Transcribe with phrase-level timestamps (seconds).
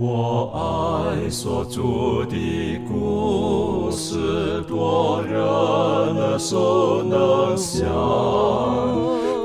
[0.00, 7.84] 我爱所著的故事，多人耳熟能详，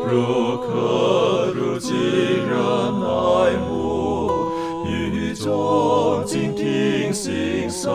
[0.07, 2.55] 如可如今人
[3.01, 4.29] 爱慕，
[4.85, 7.91] 语中静听欣赏，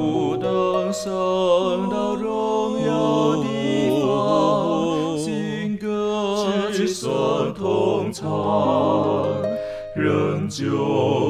[0.00, 6.34] 不等升到荣耀地方，新歌
[6.72, 8.26] 齐声同唱。
[9.94, 10.64] 仍旧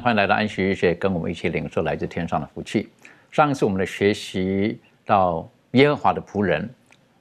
[0.00, 2.88] 欢迎来到安息日学，跟我们一起领受来自天上的福气。
[3.30, 6.68] 上一次我们的学习到耶和华的仆人，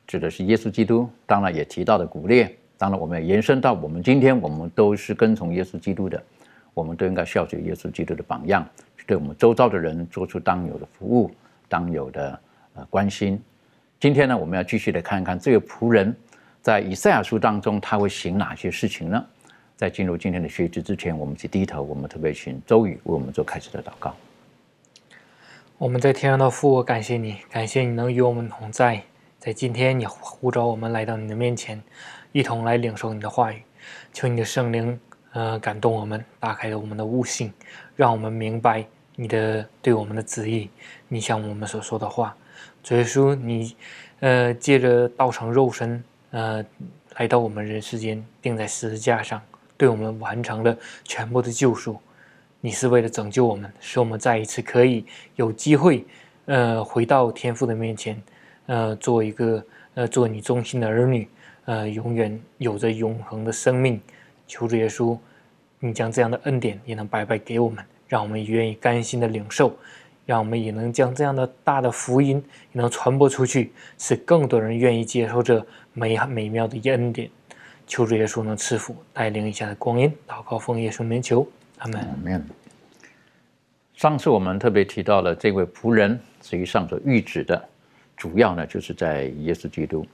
[0.05, 6.21] 指的是耶稣基督，当然也提到了古列，当然我们也延伸到我们今天，我们都是跟从耶稣基督的，
[6.73, 8.67] 我们都应该效学耶稣基督的榜样，
[9.07, 11.31] 对我们周遭的人做出当有的服务，
[11.69, 12.39] 当有的
[12.73, 13.41] 呃关心。
[13.99, 16.13] 今天呢，我们要继续来看看这个仆人
[16.61, 19.25] 在以赛亚书当中他会行哪些事情呢？
[19.75, 24.15] 在进入今天的学习之前，我们去低头，我们特别请周宇为我们做开始的祷告。
[25.77, 29.01] 我们在天上的父，我感谢你，感谢你能与我们同在。
[29.37, 31.81] 在今天，你呼召我们来到你的面前，
[32.31, 33.61] 一同来领受你的话语。
[34.13, 34.99] 求你的圣灵，
[35.33, 37.53] 呃，感动我们，打开了我们的悟性，
[37.95, 40.69] 让我们明白你的对我们的旨意，
[41.09, 42.35] 你向我们所说的话。
[42.81, 43.75] 主耶稣，你，
[44.21, 46.65] 呃，借着道成肉身，呃，
[47.17, 49.41] 来到我们人世间，钉在十字架上，
[49.77, 51.97] 对我们完成了全部的救赎。
[52.61, 56.03] 你是为了拯救我们，使我们再一次可以有机会，
[56.45, 58.19] 呃，回到天父的面前，
[58.65, 61.27] 呃，做一个呃，做你忠心的儿女，
[61.65, 64.01] 呃，永远有着永恒的生命。
[64.47, 65.17] 求主耶稣，
[65.79, 69.75] 你将这样的恩典也能白白给我们，让我们愿意甘心的领受，
[70.25, 72.43] 让我们也能将这样的大的福音
[72.73, 77.29] 也能传播出去，使更多人愿意接受这美美妙的恩典。
[77.87, 81.47] 求主耶稣能赐福带领一下的光阴，祷告奉耶稣名求，
[81.77, 82.01] 阿门。
[82.01, 82.45] 阿门。
[83.93, 87.63] 上次我们特别提到了这位仆人，实际上所预指的，
[88.17, 90.05] 主要呢就是在耶稣基督。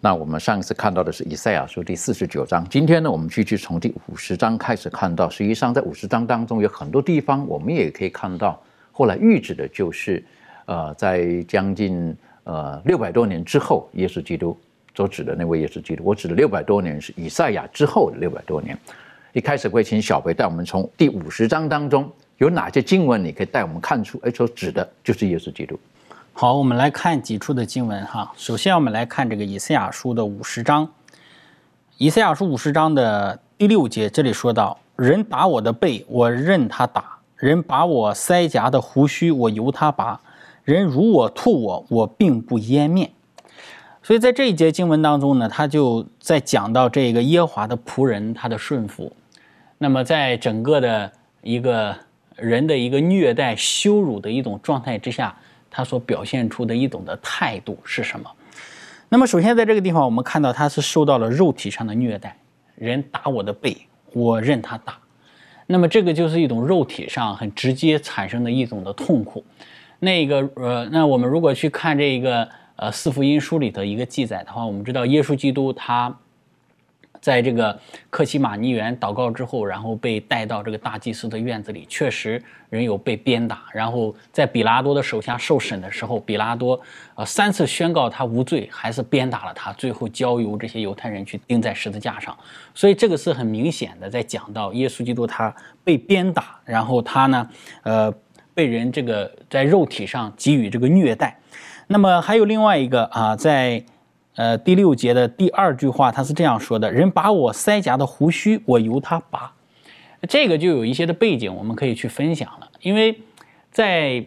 [0.00, 5.28] 那我们上一次看到的是以赛亚书第四十九章，今天呢我们继续从第五十章开始看到。
[5.28, 8.60] 实际上在五十章当中有很多地方，我们也可以看到，
[8.90, 10.24] 后来预指的就是，
[10.66, 14.56] 呃，在将近呃六百多年之后，耶稣基督
[14.98, 16.02] 所指的那位耶稣基督。
[16.04, 18.76] 我指的六百多年是以赛亚之后的六百多年。
[19.32, 25.78] 一开始会请小培带我们从第五十章当中有哪些经文，你可以带我们看出，哎，所指的就是耶稣基督。
[26.32, 28.32] 好，我们来看几处的经文哈。
[28.36, 30.88] 首先，我们来看这个以赛亚书的五十章。
[31.96, 37.02] 以赛亚书五十章的第六节，这里说到：“人打我的背，我任他打；
[37.36, 40.18] 人把我腮颊的胡须，我由他拔；
[40.64, 43.08] 人辱我吐我，我并不湮灭。”
[44.08, 49.14] 所以在这一节经文当中呢，他就在讲到这个耶华的仆人他的顺服。
[49.76, 51.94] 那么在整个的一个
[52.34, 55.36] 人的一个虐待、羞辱的一种状态之下，
[55.70, 58.30] 他所表现出的一种的态度是什么？
[59.10, 62.34] 那么首先在这个地方，我们看到他是受到了肉体上的虐待，
[62.76, 63.76] 人打我的背，
[64.14, 64.96] 我任他打。
[65.66, 69.44] 那么这个就是一种肉体上很直接产生的一种的痛苦。
[69.98, 76.16] 那个呃，那我们如果去看这个呃四福音书里的一个记载的话，我们知道耶稣基督他。
[77.20, 77.76] 在这个
[78.10, 82.40] 克西马尼园祷告之后，然后被带到这个大祭司的院子里，确实
[82.70, 83.64] 人有被鞭打。
[83.72, 86.80] 然后在比拉多的手下受审的时候，比拉多
[87.16, 92.34] 呃三次宣告他无罪，还是鞭打了他，最后交由这些犹太人去钉在十字架上。
[92.72, 95.52] 所以这个是很明显的，在讲到耶稣基督他
[95.82, 97.50] 被鞭打，然后他呢，
[97.82, 98.14] 呃，
[98.54, 101.36] 被人这个在肉体上给予这个虐待。
[101.88, 103.84] 那么还有另外一个啊，在。
[104.34, 109.52] 呃，第六节的第二句话，他是这样说的：“人把我腮颊的胡须，我由他拔。”
[110.28, 112.68] 这个就有一些的背景，我们可以去分享了。
[112.80, 113.20] 因为
[113.72, 114.24] 在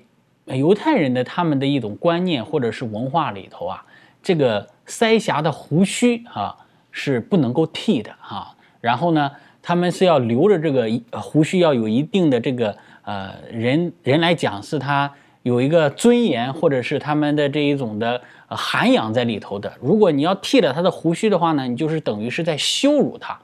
[0.47, 3.85] 犹太人的他们的一种观念或者是文化里头啊，
[4.21, 6.57] 这个腮颊的胡须啊
[6.91, 8.53] 是不能够剃的哈。
[8.81, 9.31] 然后呢，
[9.61, 10.89] 他们是要留着这个
[11.21, 19.73] 胡须，要有一定的这个呃人人来讲是他有一个尊严，或者是他们的这一种的涵养在里头的。
[19.81, 23.39] 如果你要剃了他的胡须的话呢，你就是等于是在羞辱他。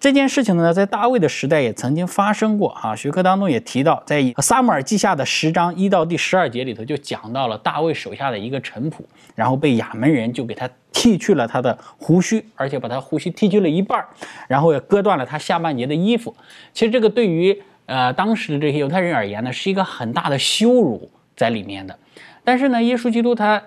[0.00, 2.94] 这件事情呢，在大卫的时代也曾经发生过啊。
[2.94, 9.00] 学科当中也提到，在撒母耳记下的十章一到第十二节里头，就讲到了大卫手下的一个臣仆，
[9.34, 14.04] 然后被亚门人就给他剃去了他的胡须，而且把他胡须剃去了一半，
[14.46, 16.32] 然后也割断了他下半截的衣服。
[16.72, 21.98] 其实这个对于呃当时的这些犹太人而言呢，是一个很大的羞辱在里面的。
[22.44, 23.62] 但是呢，耶稣基督他。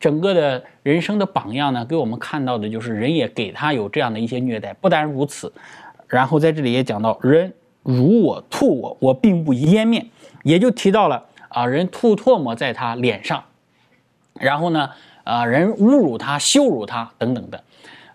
[0.00, 4.72] 整个的人生的榜样呢，给我们看到的就是人也给他有这样的一些虐待。
[4.72, 5.52] 不单如此，
[6.08, 7.52] 然后在这里也讲到，人
[7.82, 10.06] 辱我、吐我，我并不湮面，
[10.42, 13.44] 也就提到了啊，人吐唾沫在他脸上，
[14.40, 14.88] 然后呢，
[15.22, 17.62] 啊，人侮辱他、羞辱他等等的。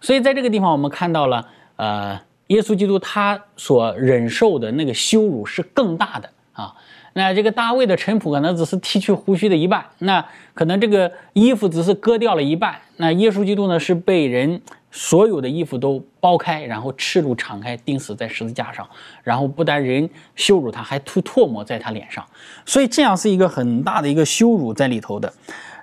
[0.02, 6.74] 所以在这个地方，我们看到了，呃，耶稣基督他所忍受的那个羞辱是更大的啊。
[7.18, 12.76] 那这个大卫的尘仆可能只是剃去胡须的一半，那可能这个衣服只是割掉了一半。
[12.98, 18.86] 那耶稣基督呢，是被人所有的衣服都剥开，然后赤露敞开钉死在十字架上，
[19.24, 22.22] 然后不但人羞辱他，还吐唾沫在他脸上，
[22.66, 25.32] 所以这样是一个很大的一个羞辱在里头的。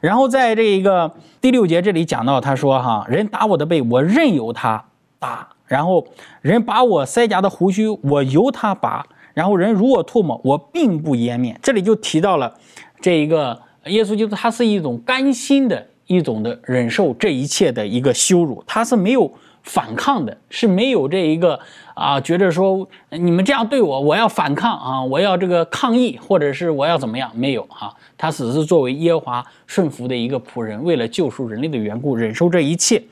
[0.02, 4.84] 然后在这一个第六节这里讲到，他说哈，人打我的背，我任由他
[5.18, 6.06] 打；然后
[6.42, 9.06] 人把我腮颊的胡须，我由他拔。
[9.34, 11.58] 然后人如我唾沫，我并不湮面。
[11.62, 12.54] 这里就提到了
[13.00, 19.32] 这一个耶稣基督，他是一种甘心的一种的忍受这一切的一个羞辱，他是没有
[19.62, 21.58] 反抗的，是没有这一个
[21.94, 27.30] 啊，觉得说你们这样对我，我要反抗啊，我要这个抗议，或者是我要怎么样？
[27.34, 33.02] 没有哈，他只是作为耶和华顺服的一个仆人，为了救赎人类的缘故，忍受这一切。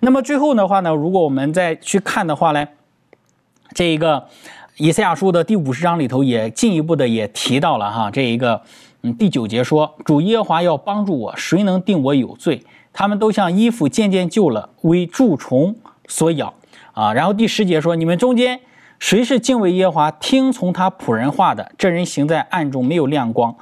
[0.00, 2.66] 那么最后的话呢，如果我们再去看的话呢，
[3.74, 4.26] 这一个。
[4.78, 8.60] 以赛亚书的第五十章里头也进一步的也提到了哈，这一个
[9.00, 12.62] 嗯第九节说，主耶和华要帮助我，谁能定我有罪？
[12.92, 15.74] 他们都像衣服渐渐旧了，为蛀虫
[16.08, 16.52] 所咬
[16.92, 17.14] 啊。
[17.14, 18.60] 然后第十节说，你们中间
[18.98, 21.72] 谁是敬畏耶和华、听从他仆人话的？
[21.78, 23.56] 这人行在暗中，没有亮光，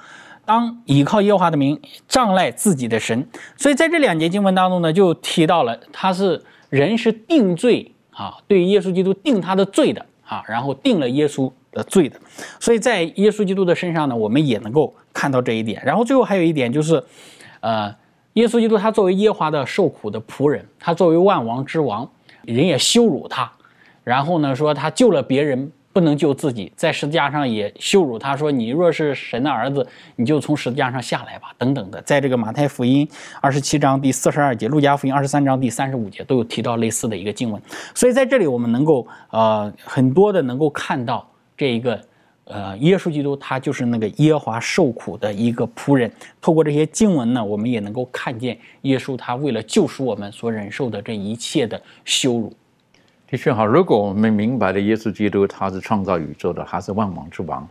[0.44, 3.28] 当倚靠耶和华的名，仗赖自己的神。
[3.56, 10.04] 所以在这两节经文当中呢，就提到了他是人是定罪啊，对耶稣基督定他的罪的。
[10.24, 12.18] 啊，然后定了耶稣的罪的，
[12.58, 15.82] 所以在耶稣基督的身上呢，我们也能够看到这一点。
[15.84, 17.02] 然后最后还有一点就是，
[17.60, 17.94] 呃，
[18.34, 22.10] 耶稣基督他作为耶华的受苦的仆人，他作为万王之王，
[22.42, 23.52] 人也羞辱他，
[24.02, 25.72] 然后呢说他救了别人。
[25.94, 29.86] 不能救自己，在十字架上也羞辱他，说你若是神的儿子，
[30.16, 32.02] 你就从十字架上下来吧，等等的。
[32.02, 33.08] 在这个马太福音
[33.40, 37.62] 二十七章第四十二节，路加福音二十三章第三十五节都有提到类似的一个经文。
[37.94, 41.24] 所以在这里我们能够呃很多的能够看到
[41.56, 42.00] 这一个
[42.46, 46.10] 呃耶稣基督他就是那个耶华受苦的一个仆人。
[46.40, 52.52] 透过这些经文呢，我们也能够看见耶稣他为了救赎我们所忍受的这一切的羞辱。
[53.26, 57.66] 的确好，如果我们明白了耶稣基督他是创造宇宙的，他是万王之王，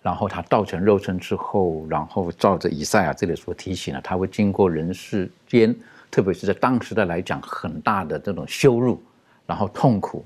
[0.00, 5.74] 然后他道成肉身之后，然后照着以赛亚这里所提醒的，他会经过人世间，
[6.08, 9.02] 特别是在当时的来讲，很大的这种羞辱，
[9.44, 10.24] 然后痛苦。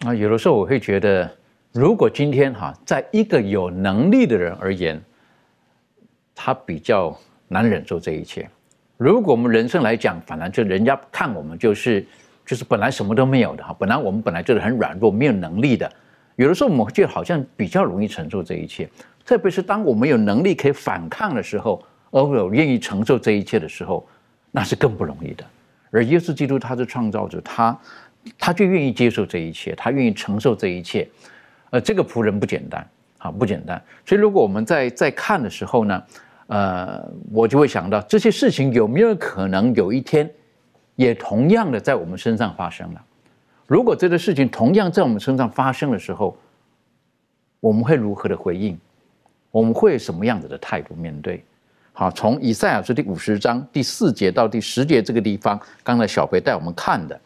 [0.00, 1.30] 啊，有的时候我会觉得，
[1.72, 5.00] 如果今天哈，在一个有能力的人而言，
[6.34, 7.16] 他比较
[7.46, 8.48] 难忍受这一切。
[8.96, 12.04] 如果我们人生来讲，反而就人家看我们就是。
[12.48, 15.92] 就是本来什么都没有的哈，本来我们本来就是很软弱、没有能力的，
[16.36, 18.88] 有的时候我们就好像比较容易承受这一切，
[19.22, 24.08] 特别是当我们有能力可以反抗的时候，而我愿意承受这一切的时候，
[24.50, 25.44] 那是更不容易的。
[25.90, 27.78] 而耶稣基督他是创造者，他
[28.38, 31.06] 他就愿意接受这一切，他愿意承受这一切，
[31.68, 32.88] 呃，这个仆人不简单
[33.18, 33.78] 啊，不简单。
[34.06, 36.02] 所以如果我们在在看的时候呢，
[36.46, 40.26] 呃，我就会想到这些事情有没有可能有一天。
[40.98, 43.00] 也同样的在我们身上发生了。
[43.68, 46.36] 如果这个事情同样在我们身上发生的时候，
[47.60, 48.76] 我们会如何的回应？
[49.52, 51.44] 我们会什么样子的态度面对？
[51.92, 57.18] 好，从以赛亚书第五十章第四节到第十节这个地方，刚才小培带我们看的，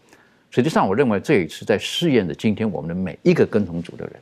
[0.50, 4.16] 实际上我认为这也是在试验的今天我们的每一个跟从主的人。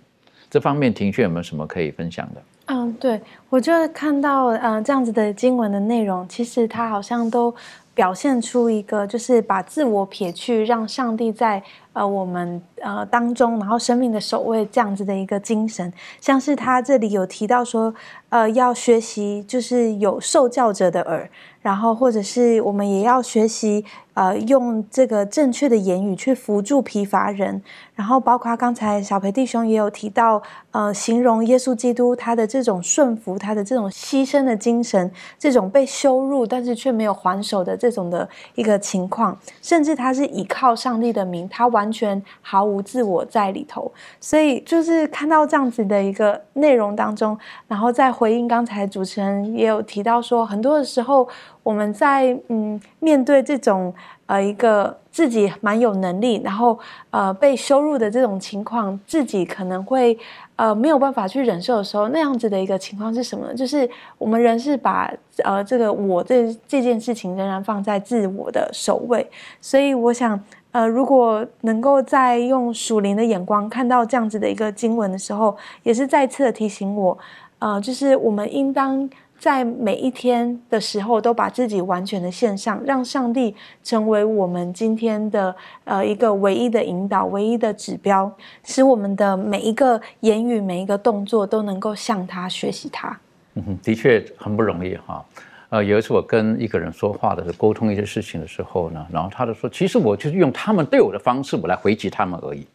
[0.49, 2.43] 这方面，庭轩有没有什么可以分享的？
[2.73, 7.55] 嗯，对我就看到，呃，这样子的经文的内容，其实它好像都。
[7.93, 11.63] 表现出一个就是把自我撇去，让上帝在
[11.93, 17.93] 呃我们呃当中，然后生命的守卫这样子的一个精神，像是他这里有提到说，
[18.31, 21.29] 呃要学习就是有受教者的耳，
[21.61, 23.85] 然后或者是我们也要学习。
[24.15, 27.63] 呃用这个正确的言语去扶助疲乏人，
[27.95, 43.91] 然后包括刚才小培弟兄也有提到，呃，形容耶稣基督他的这种顺服，他的这种牺牲的精神，这种被羞辱但是却没有还手的这种的一个情况，甚至他是倚靠上帝的名，他完全毫无自我在里头，
[44.21, 47.39] 所以就是看到这样子的一个内容当中，
[47.69, 51.27] 然后再回应刚才主持人也有提到说，很多的时候
[51.63, 53.93] 我们在嗯面对这种
[54.27, 56.79] 呃一个自己蛮有能力，然后
[57.11, 60.19] 呃被羞辱的这种情况，自己可能会
[60.57, 63.55] 呃没有办法去忍受的时候，那样子的一个情况是什么呢？
[63.55, 63.89] 就是
[64.19, 65.13] 我们人是把
[65.45, 69.29] 呃这个我这这件事情仍然放在自我的首位，
[69.61, 70.39] 所以我想。
[70.73, 77.19] 呃，如果能够在用属灵的眼光看到这样子的一个经文的时候，也是再次的提醒我，
[77.59, 88.31] 呃，就是我们应当在每一天的时候都把自己完全的献上，让上帝成为我们今天的呃一个唯一的引导、唯一的指标，
[88.63, 93.19] 使我们的每一个言语、每一个动作都能够向他学习他。
[93.55, 95.25] 嗯哼，的确很不容易哈。
[95.71, 102.67] 呃，有一次我跟一个人说话的时候，沟通一些事情的时候呢，然后他就说，其实我就是用他们对我的方式，我来回击他们而已。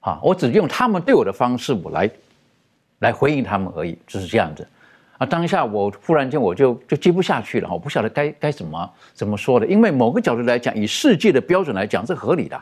[0.00, 2.10] 啊，我只用他们对我的方式，我来
[2.98, 4.66] 来回应他们而已，就是这样子。
[5.18, 12.60] 啊，当下我忽然间我就就接不下去了，我不晓得该该怎么怎么说的，因为某个角度来讲，以世界的标准来讲，是合理的，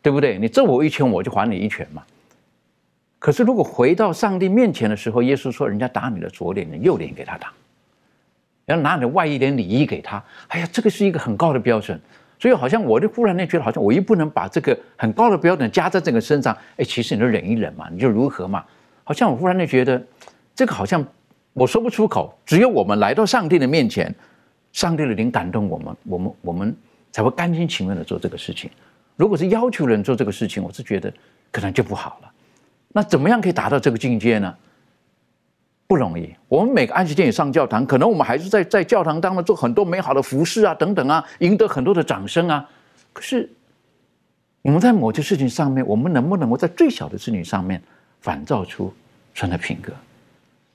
[0.00, 0.38] 对不对？
[0.38, 2.02] 你揍我一拳，我就还你一拳嘛。
[3.18, 7.52] 可是如果回到上帝面前的时候，耶稣说，人家打你的左脸，你右脸给他打。
[8.66, 12.00] 要拿你的外衣点礼仪给他，哎呀，这个是一个很高的标准，
[12.38, 18.64] 所以好像我就忽然间觉得，好像我又不能把这个很高的标准加在这个身上，哎，其实你就忍一忍嘛，你就如何嘛？
[19.04, 20.00] 好像我忽然间觉得，
[20.54, 21.04] 这个好像
[21.52, 24.14] 我说不出口，只有我们来到上帝的面前，
[24.72, 26.74] 上帝的灵感动我们，我们我们
[27.10, 28.70] 才会甘心情愿的做这个事情。
[29.16, 31.12] 如果是要求人做这个事情，我是觉得
[31.50, 32.30] 可能就不好了。
[32.88, 34.54] 那怎么样可以达到这个境界呢？
[35.86, 36.34] 不容易。
[36.48, 42.66] 我们每个安息天也上教堂，可能我们还是在在教堂当中做很多美好的服饰啊，等等啊，赢得很多的掌声啊。
[43.12, 43.46] 可是，
[44.62, 47.82] 我们在某些事情上面，我们能不能够在最小的事情上面
[48.22, 48.90] 反造出
[49.34, 49.92] 神的品格？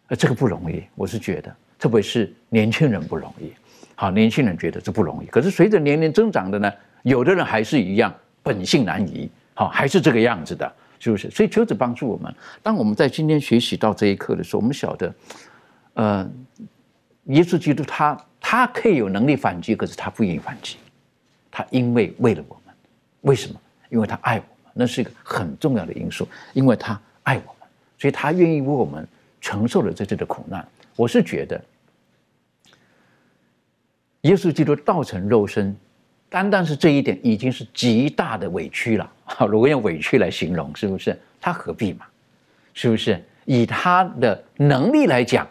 [0.08, 0.84] 呃，这个不容易。
[0.96, 3.52] 我是觉得，特别是年轻人不容易。
[3.96, 5.28] 好，年轻人觉得这不容易。
[5.28, 6.72] 可是随着年龄增长的呢，
[7.04, 10.72] 有的人还是一样本性难移，好，还是这个样子的。
[11.00, 11.30] 是不是？
[11.30, 12.34] 所以求子帮助我们。
[12.64, 15.14] 当我们在今天学习到这一课的时候，我们晓得，
[15.94, 16.28] 呃，
[17.26, 20.78] 耶稣基督他他可以有能力反击，可是他不愿意反击。
[21.52, 22.74] 他因为为了我们，
[23.22, 23.62] 为什么？
[23.90, 26.28] 因为他爱我们，那是一个很重要的因素。
[26.54, 29.08] 因为他爱我们，所以他愿意为我们
[29.48, 30.68] 承受了这次的苦难。
[30.98, 31.64] 我是觉得，
[34.24, 35.74] 耶稣基督道成肉身。
[36.28, 39.10] 单单是这一点已经是极大的委屈了。
[39.48, 41.18] 如果用委屈来形容，是不是？
[41.40, 42.06] 他何必嘛？
[42.74, 43.24] 是不是？
[43.46, 45.48] 以他的能力来讲，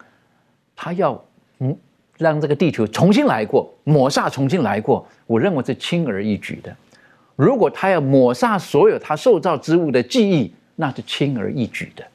[0.75, 1.25] 他要
[1.61, 1.75] 嗯
[2.19, 6.77] 让这个地球重新来过，抹煞重新来过，我认为是轻而易举的。
[7.35, 12.07] 如果他要抹杀所有他受造之物的记忆，那是轻而易举的。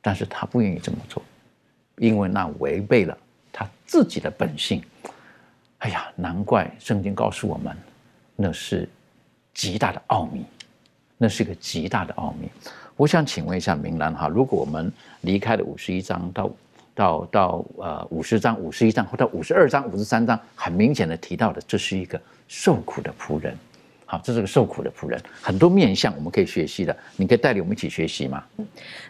[0.00, 1.22] 但是他不愿意这么做，
[1.96, 3.16] 因为那违背了
[3.52, 4.82] 他自己的本性。
[5.78, 7.76] 哎呀，难怪圣经告诉我们，
[8.34, 8.88] 那是
[9.54, 10.44] 极大的奥秘，
[11.16, 12.48] 那是个极大的奥秘。
[12.96, 16.50] 我想请问一下明兰哈，如果我们离开了五十一章到
[16.94, 23.56] 到到呃五十章、五十一章或到五十二章、五十三章，很明显的提到的，这是一个受苦的仆人。
[24.10, 28.42] 好，这是个受苦的仆人，很多面相我们可以学习的，你可以带领我们一起学习吗？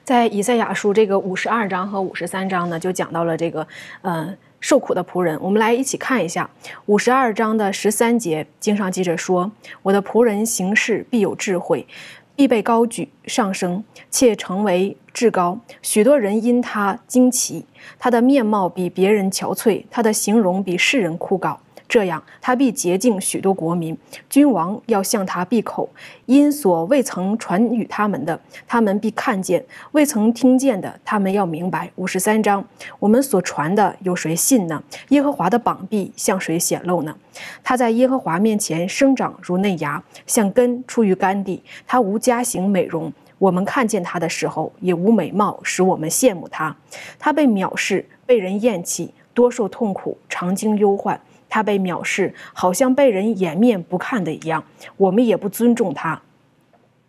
[0.02, 3.66] 在以赛亚书这个五十二章和五十三章呢，就讲到了这个
[4.02, 4.36] 呃。
[4.60, 6.50] 受苦的仆人，我们来一起看一下
[6.86, 8.44] 五十二章的十三节。
[8.58, 9.48] 经上记着说
[9.84, 11.86] ：“我的仆人行事必有智慧，
[12.34, 15.56] 必被高举上升，且成为至高。
[15.80, 17.64] 许多人因他惊奇，
[18.00, 21.56] 他的面貌比别人憔悴，他的形容比世人枯槁。”
[21.88, 23.96] 这样，他必洁净许多国民，
[24.28, 25.88] 君王要向他闭口，
[26.26, 29.58] 因所未曾传与他们的，他们必看见；
[29.92, 31.90] 未曾听见的，他们要明白。
[31.96, 32.62] 五十三章，
[32.98, 34.82] 我们所传的有谁信呢？
[35.08, 37.16] 耶和华的膀臂向谁显露呢？
[37.64, 41.62] 他在耶和华面前生长如嫩芽，像根出于干地。
[41.86, 46.76] 他无家型美容，我们看见他的时候也无美貌，使我们羡慕他。
[47.18, 51.18] 他被藐视，被人厌弃，多受痛苦，常经忧患。
[51.48, 54.64] 他被藐视，好像被人颜面不看的一样，
[54.96, 56.20] 我们也不尊重他。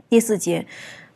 [0.10, 0.65] 第四节，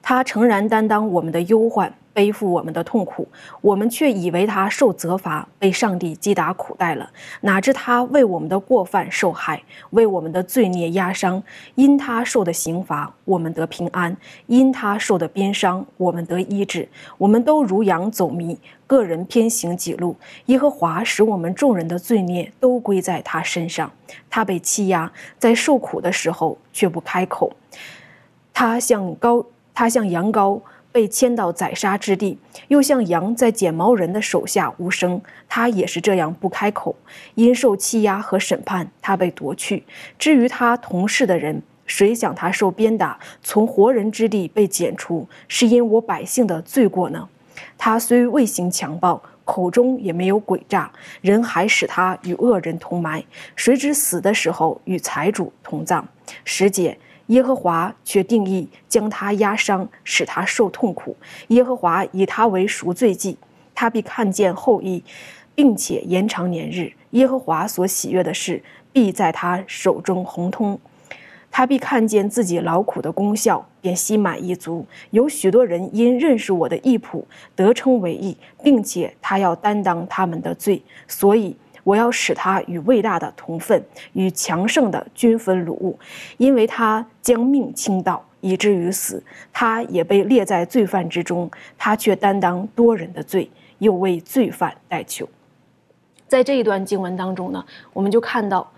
[0.02, 3.28] 他诚然担当我们的忧患，背负我们的痛苦，
[3.60, 7.10] 我们却以为他受责罚，被上帝击打苦待了。
[7.42, 11.42] 哪知他为我们的过犯受害，为我们的罪孽压伤。
[11.76, 14.16] 因他受的刑罚，我们得平安；
[14.46, 16.88] 因他受的鞭伤，我们得医治。
[17.18, 20.16] 我们都如羊走迷，个人偏行己路。
[20.46, 23.92] 耶和华使我们众人的罪孽都归在他身上。
[24.30, 27.52] 他被欺压，在受苦的时候却不开口。
[28.54, 29.44] 他像高，
[29.74, 30.62] 他像羊羔。
[30.94, 35.20] 被牵到宰杀之地，又像羊在剪毛人的手下无声，
[35.50, 36.96] 他也是这样不开口。
[37.34, 39.84] 因受欺压和审判，他被夺去。
[40.20, 47.28] 至于他同事的人，谁想他受鞭打，从活人之地被剪除，是因我百姓的罪过呢？
[47.78, 53.24] 他虽未行强暴，口中也没有诡诈，人还使他与恶人同埋。
[53.56, 56.06] 谁知死的时候与财主同葬？
[56.46, 56.96] 十节。
[57.28, 61.16] 耶和华却定义将他压伤，使他受痛苦。
[61.48, 63.38] 耶和华以他为赎罪祭，
[63.74, 65.04] 他必看见后裔，
[65.56, 66.92] 并且延长年日。
[67.12, 68.62] 耶和华所喜悦的事，
[68.92, 70.78] 必在他手中红通。
[71.50, 74.86] 他必看见自己劳苦的功效，便心满意足。
[75.12, 77.24] 有许多人因认识我的义仆，
[77.56, 81.56] 得称为义，并且他要担当他们的罪，所以。
[81.84, 86.00] 我要使他与伟大的同分，与强盛的均分掳物，
[86.38, 89.24] 因为他将命倾倒，以至于死。
[89.52, 93.50] 他也被列在罪犯之中，他却担当多人的罪，
[93.80, 95.28] 又为罪犯代求。
[96.28, 97.64] 在这一段经文当中呢，
[97.94, 98.72] 我们就看到。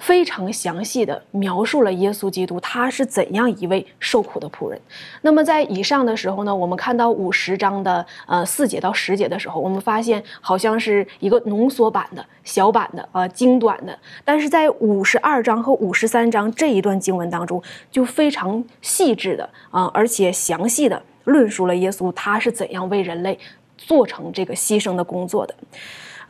[0.00, 4.80] 非常详细的描述了耶稣基督他是怎样一位受苦的仆人。
[5.20, 13.96] 那么在以上的时候呢，我们看到五十章的呃四节到十节的时候，我们发现好像是一个浓缩版的小版的呃精短的。
[14.24, 23.38] 但是在五十二章和五十三章这一段经文当中，就非常细致的啊，而且详细的论述了耶稣他是怎样为人类
[23.76, 25.54] 做成这个牺牲的工作的。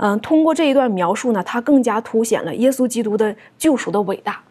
[0.02, 4.42] 嗯，通过这一段描述呢，它更加凸显了耶稣基督的救赎的伟大，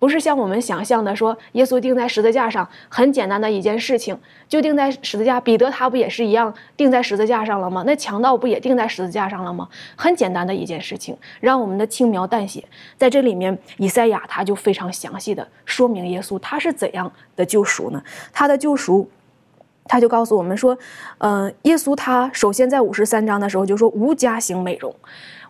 [0.00, 5.40] 不是像我们想象的说，耶稣钉在十字架上很简单的一件事情，就钉在十字架。
[5.40, 7.84] 彼得他不也是一样钉在十字架上了吗？
[7.86, 9.68] 那强盗不也钉在十字架上了吗？
[9.94, 12.64] 很简单的一件事情，让我们的轻描淡写，
[12.98, 18.02] 在这里面，以赛亚他就非常详细的说明耶稣他是怎样的救赎呢？
[18.32, 19.08] 他的救赎。
[19.88, 20.76] 他就告诉我们说，
[21.18, 24.94] 呃，耶稣他首先在五十三章的时候就说无家型美容。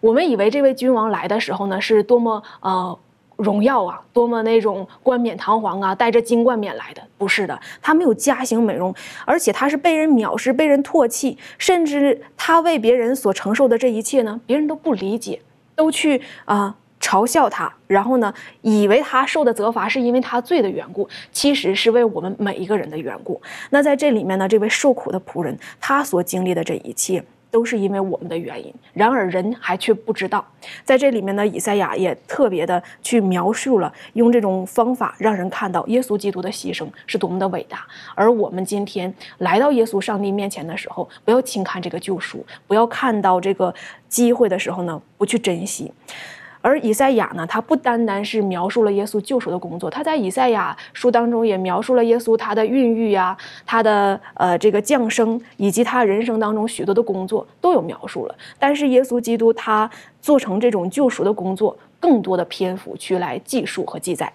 [0.00, 2.98] 我们以为这位君王来的时候呢，是多么呃
[3.36, 7.02] 荣耀啊，多么那种冠冕堂皇啊，带着金冠冕来的。
[7.18, 15.40] 不是的，他没有家型美容，而且他是被人藐视、被人唾弃，甚至他为别人所承受的这一切呢，别人都不理解，
[15.74, 16.76] 都去啊。
[17.06, 23.40] 嘲笑他，然后呢，以为他受的责罚是因为他罪的缘故，其实是为我们每一个人的缘故。
[23.70, 28.74] 那在这里面呢，这位受苦的仆人，他所经历的这一切，都是因为我们的原因。
[28.92, 30.44] 然而人还却不知道，
[30.82, 37.86] 在这里面呢，以赛亚也特别的去描述了，用这种方法让人看到耶稣基督的牺牲是多么的伟大。
[38.16, 43.72] 而我们今天来到耶稣上帝面前的时候，不要轻看这个救赎，不要看到这个
[44.08, 45.92] 机会的时候呢，不去珍惜。
[46.66, 58.34] 而以赛亚呢，他不单单是描述了耶稣救赎的工作，他在以赛亚书当中也描述了耶稣他的孕育呀，他的呃这个降生，以及他人生当中许多的工作都有描述了。
[58.58, 59.88] 但是耶稣基督他
[60.20, 64.32] 做成这种救赎的工作，更多的篇幅去来记述和记载。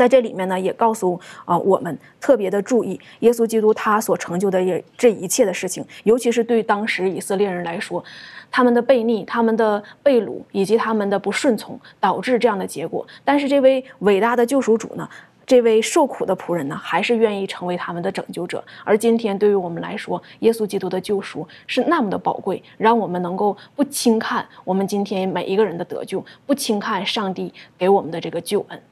[0.00, 8.02] 在这里面呢，也告诉啊我们特别的注意，耶稣基督他所成就的也这一切的事情，尤其是对当时以色列人来说，
[8.50, 13.06] 他们的悖逆、他们的被掳以及他们的不顺从，导致这样的结果。
[13.26, 15.06] 但是这位伟大的救赎主呢，
[15.44, 18.64] 这位受苦的仆人呢，还是愿意成为他们的拯救者。
[18.86, 28.82] 而今天对于我们来说，耶稣基督的救赎是那么的宝贵，让我们能够不轻看我们今天每一个人的得救，不轻看上帝给我们的这个救恩。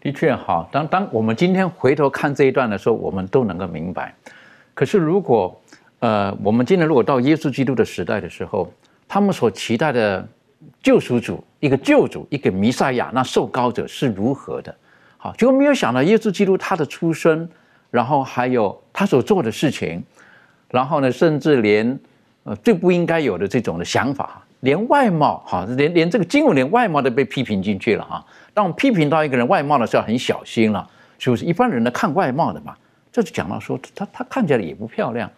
[0.00, 4.14] 的确哈，当当我们今天回头看这一段的时候，我们都能够明白。
[4.74, 5.60] 可是如果
[5.98, 8.72] 呃，我们今天如果到耶稣基督的时代的时候，
[9.08, 10.26] 他们所期待的
[10.80, 14.72] 救赎主、一个救主、一个弥赛亚，那受膏者是如何的？
[15.16, 17.48] 好，结果没有想到耶稣基督他的出生，
[17.90, 20.00] 然后还有他所做的事情，
[20.70, 21.98] 然后呢，甚至连
[22.44, 28.24] 呃最不应该有的这种的想法，连外貌，哈，连连这个经文连外貌都被批评进去了哈。
[28.58, 30.84] 当我们批评到一个人外貌的时候，很小心了，
[31.16, 31.44] 是不是？
[31.44, 32.76] 一般人呢看外貌的嘛，
[33.12, 35.30] 这就讲到说他他看起来也不漂亮。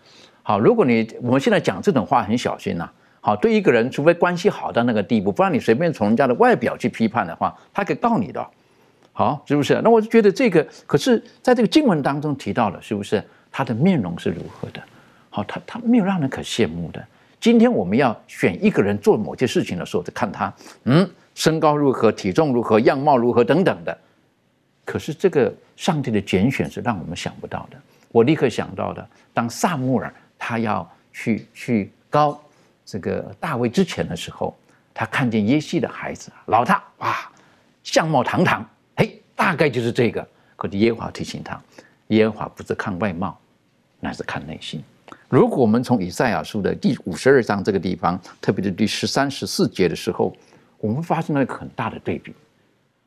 [0.43, 2.91] 好，如果你我们现在讲这种话很小心呐。
[3.21, 8.43] 好，对一个人，除非关系好到那个地步，不然你随便从人家的外表去批判的话，他可以告你的。
[9.13, 9.79] 好，是不是？
[9.85, 14.81] 那我就觉得这个，可是在这个经文当中提到了，是不是他的面容是如何的？
[15.29, 17.05] 好，他他没有让人可羡慕的。
[17.39, 20.51] 今天我们要选一个人做某件事情的时候，就看他，
[20.85, 21.07] 嗯，
[21.41, 23.97] 身高如何，体重如何，样貌如何等等的。
[24.85, 27.79] 可是这个上帝的拣选是让我们想不到的。
[28.13, 32.39] 我立刻想到的，当萨穆尔他要去去高
[32.85, 34.55] 这个大卫之前的时候，
[34.93, 37.33] 他看见耶西的孩子老大，哇，
[37.83, 38.63] 相貌堂堂，
[38.97, 40.29] 嘿，大概就是这个。
[40.57, 41.59] 可是耶和华提醒他，
[42.09, 43.41] 耶和华不是看外貌，
[43.99, 44.85] 那是看内心。
[45.31, 50.37] 如果我们从以赛亚书的第五十二章这个地方，特别是第十三、十四节的时候，
[50.81, 52.35] 我们发生了一个很大的对比，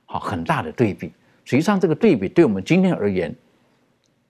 [0.05, 1.11] 好，很大的对比。
[1.43, 3.35] 实际上，这个对比对我们今天而言，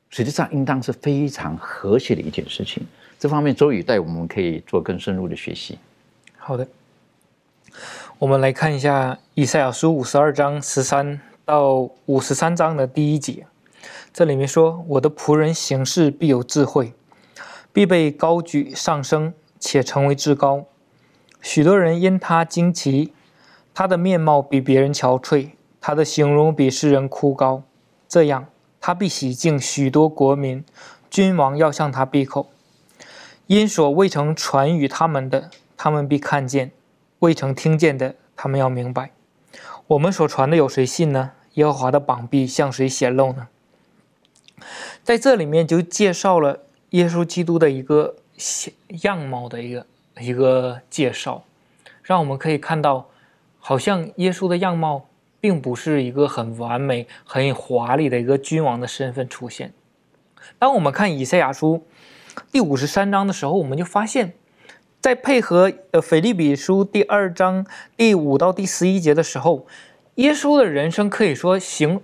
[0.09, 2.85] 实际上应当是非常和谐的一件事情。
[3.19, 5.77] 这方面，周宇带我们可以做更深入的学习。
[6.37, 6.67] 好的，
[8.17, 13.45] 我们来看一下以赛亚书五十二章十三到五十三章的第一节，
[14.11, 16.93] 这里面说：“我的仆人行事必有智慧。”
[17.73, 20.65] 必被高举上升，且成为至高。
[21.41, 23.11] 许多人因他惊奇，
[23.73, 27.63] 他的面貌比别人憔悴，他的形容比世人枯槁。
[28.07, 28.47] 这样，
[28.79, 30.63] 他必洗净许多国民，
[31.09, 32.49] 君王要向他闭口。
[33.47, 36.69] 因所未曾传与他们的，他们必看见；
[37.19, 39.11] 未曾听见的，他们要明白。
[39.87, 41.31] 我们所传的有谁信呢？
[41.55, 43.47] 耶和华的膀臂向谁显露呢？
[45.03, 46.59] 在这里面就介绍了。
[46.91, 48.17] 耶稣基督的一个
[49.01, 49.85] 样貌的一个
[50.19, 51.43] 一个介绍，
[52.03, 53.09] 让我们可以看到，
[53.65, 55.07] 好像耶稣的样貌
[55.39, 59.71] 并不是一个很完美、很华丽的一个君王的身份出现。
[60.59, 61.85] 当我们看以赛亚书
[62.51, 64.33] 第五十三章的时候，我们就发现，
[64.99, 69.65] 在配合呃腓利比书第二章第五到第十一节的时候，
[70.15, 72.01] 耶稣的人生可以说形。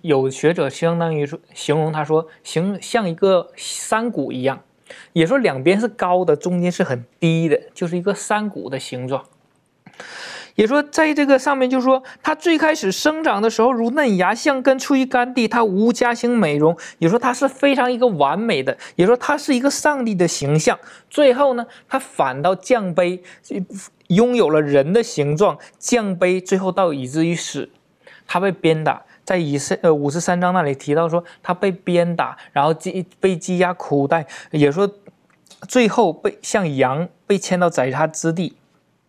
[0.00, 4.62] 有学者相当于说形容他说，形像一个山谷一样，
[5.12, 9.26] 也说两边是高的，中间是很低的，就是一个山谷的形状。
[10.54, 16.76] 也说在这个上面，就是说他最开始生长的时候如嫩芽，像根出于干地，他无家兴美容。
[16.98, 20.78] 也说他是非常一个完美的，也说他是一个上帝的形象。
[21.08, 23.20] 最后呢，他反倒降卑，
[24.08, 27.70] 拥有了人的形状，降卑，最后到以至于死，
[28.26, 29.02] 他被鞭打。
[29.24, 34.90] 在以赛呃五十三章那里提到说，他被鞭打，然后积被积压苦待，也说
[35.68, 38.56] 最后被像羊被牵到宰杀之地，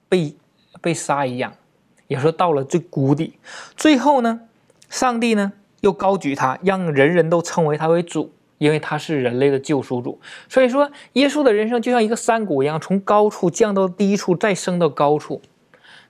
[0.07, 0.35] 被
[0.83, 1.51] 被杀一样，
[2.07, 3.39] 也说到了最谷底。
[3.75, 4.41] 最后呢，
[4.89, 10.19] 上帝呢又高举他，让人人都称为他为主，因为他是人类的救赎主。
[10.47, 15.41] 所以说，耶稣的人生就像一个山谷一样，从高处降到低处，再升到高处。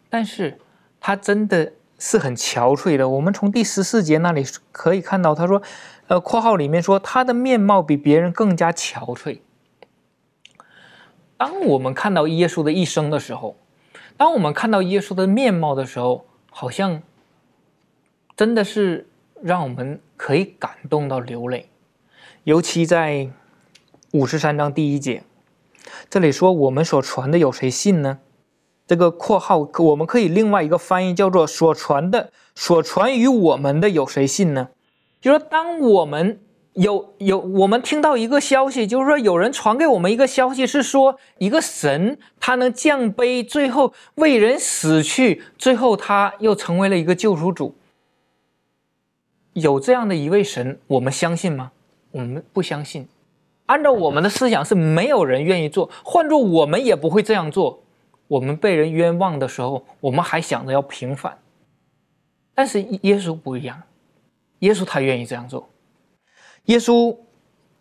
[0.10, 0.58] 但是
[1.00, 1.74] 他真的。
[2.00, 3.08] 是很憔悴的。
[3.08, 5.62] 我们从第十四节那里可以看到，他说
[6.08, 9.40] ：“呃，括号里面说他的面貌比别人更加憔悴。”
[11.38, 13.56] 当我们看到耶稣的一生的时候，
[14.17, 17.02] 当我们看到耶稣的面貌的时候，好像
[18.36, 19.08] 真的是
[19.41, 21.69] 让我们可以感动到流泪。
[22.43, 23.30] 尤其在
[24.12, 25.23] 五十三章第一节，
[26.10, 28.19] 这里说：“我们所传的有谁信呢？”
[28.86, 34.69] 这个括号，我们可以另外一个翻译叫做“所传的，所传于我们的有谁信呢？”
[35.21, 36.41] 就说当我们
[36.74, 47.76] 有有我们听到一个消息，就是说有人传给我们一个消息，是说一个神他能降杯，最后为人死去，最后他又成为了一个救赎主。
[49.54, 51.72] 有这样的一位神，我们相信吗？
[52.12, 53.08] 我们不相信。
[53.68, 55.90] 按照我们的思想，是没有人愿意做。
[56.04, 57.84] 换做我们也不会这样做。
[58.28, 61.38] 我们被人冤枉的时候，我们还想着要平反，
[62.56, 63.84] 但是耶稣不一样，
[64.60, 65.70] 耶稣他愿意这样做，
[66.65, 67.15] 耶稣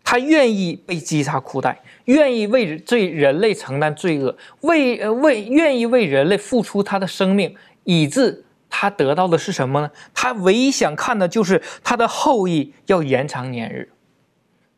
[0.04, 9.90] 他愿意被击杀苦待，愿意为罪人类承担罪恶，为呃为愿意为人类付出他的生命，以致他得到的是什么呢？
[10.12, 13.92] 他唯一想看的就是他的后裔要延长年日，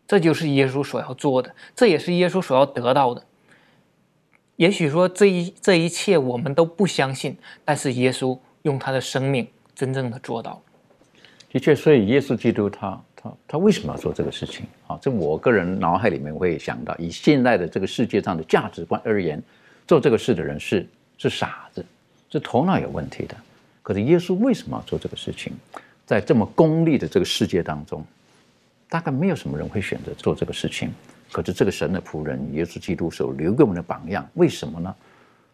[0.06, 3.24] 这就是耶稣所要做的，这也是耶稣所要得到的。
[4.56, 10.60] 也许说这一这一切我们都不相信，但是耶稣用他的生命真正的做到了。
[11.50, 13.02] 的确，所以耶稣基督他
[13.46, 14.66] 他为什么要做这个事情？
[14.87, 19.42] 啊，这我个人脑海里面会想到，以现在的这个世界上的价值观而言，
[19.87, 20.87] 做这个事的人是
[21.18, 21.84] 是傻子，
[22.30, 23.37] 是头脑有问题的。
[23.82, 25.52] 可是耶稣为什么要做这个事情？
[26.06, 28.04] 在这么功利的这个世界当中，
[28.88, 30.92] 大概没有什么人会选择做这个事情。
[31.32, 34.94] 可是这个神的仆人耶稣基督所留给我们的榜样，为什么呢？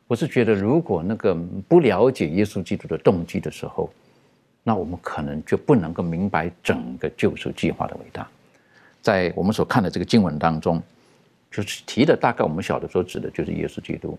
[0.07, 1.35] 我是觉得，如果那个
[1.69, 3.89] 不了解耶稣基督的动机的时候，
[4.63, 8.27] 那我们可能就不能够明白整个救赎计划的伟大。
[9.01, 10.83] 在我们所看的这个经文当中，
[11.51, 14.19] 就是提的大概我们小的时候指的就是耶稣基督。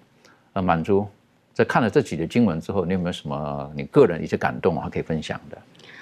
[0.53, 1.07] 呃，满足
[1.53, 5.57] 在看了这几节经文之后，你有没有什么你个人一些感动还可以分享的？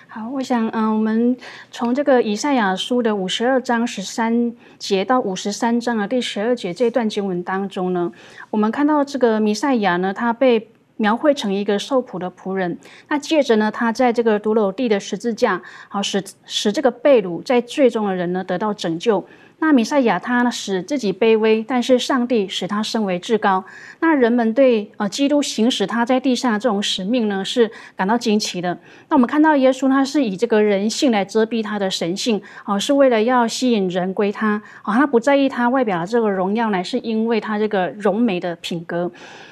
[0.07, 1.37] 好，我想，嗯，我们
[1.69, 8.11] 从这个以赛亚书的五十二章十三节到五十三章的第十二节这段经文当中呢，
[8.49, 10.67] 我们看到这个弥赛亚呢，他被
[10.99, 12.77] 描绘成一个受苦的仆人。
[13.07, 19.25] 那借着呢，他在这个独楼地的十字架，好使使这个被掳在最终的人呢得到拯救。
[19.61, 23.63] 那弥赛亚他呢使自己卑微，但是上帝使他升为至高。
[23.99, 28.77] 那人们对呃基督行使他在地上的这种使命呢是感到惊奇的。
[29.09, 34.61] 那我们看到耶稣他是以这个人性来遮蔽他的神性，哦，是为了要吸引人归他。
[34.85, 39.11] 哦，他不在意他外表的这个荣耀，乃是因为他这个荣美的品格。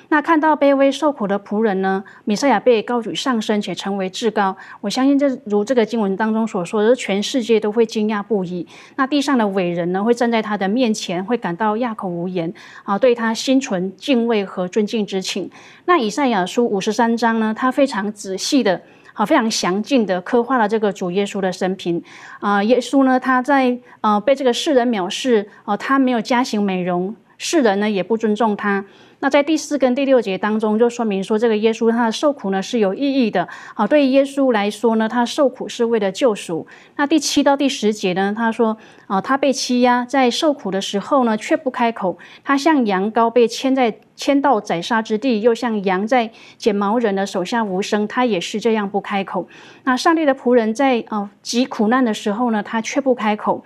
[0.10, 8.66] 那看到卑微受苦的仆人呢，米赛亚被高举上升且成为至高，我相信这如这个经文当中所说的，全世界都会惊讶不已。
[8.96, 15.50] 那地上的伟人呢，会站在他的面前，会感到哑口无言啊，对他心存敬畏和尊敬之情。
[15.86, 22.02] 那以赛亚书五十三章呢，他非常仔细的，好非常详尽的刻画了这个主耶稣的生平
[22.40, 22.64] 啊。
[22.64, 28.86] 耶稣呢，他在呃被这个世人藐视哦，他没有加行美容，世人呢也不尊重他。
[29.20, 33.48] 那在第四跟第六节当中，就说明说这个耶稣他的受苦呢是有意义的。
[33.74, 36.68] 好，对于耶稣来说呢，他受苦是为了救赎。
[36.98, 38.78] 那第七到第十节呢，他说
[39.08, 42.20] 啊，他被欺压，在受苦的时候呢，却不开口。
[42.44, 49.48] 他像羊羔被牵在牵到宰杀之地，又像羊在剪毛人的手下无声，他也是这样不开口。
[49.84, 53.64] 那上帝的仆人在啊极苦难的时候呢，他却不开口。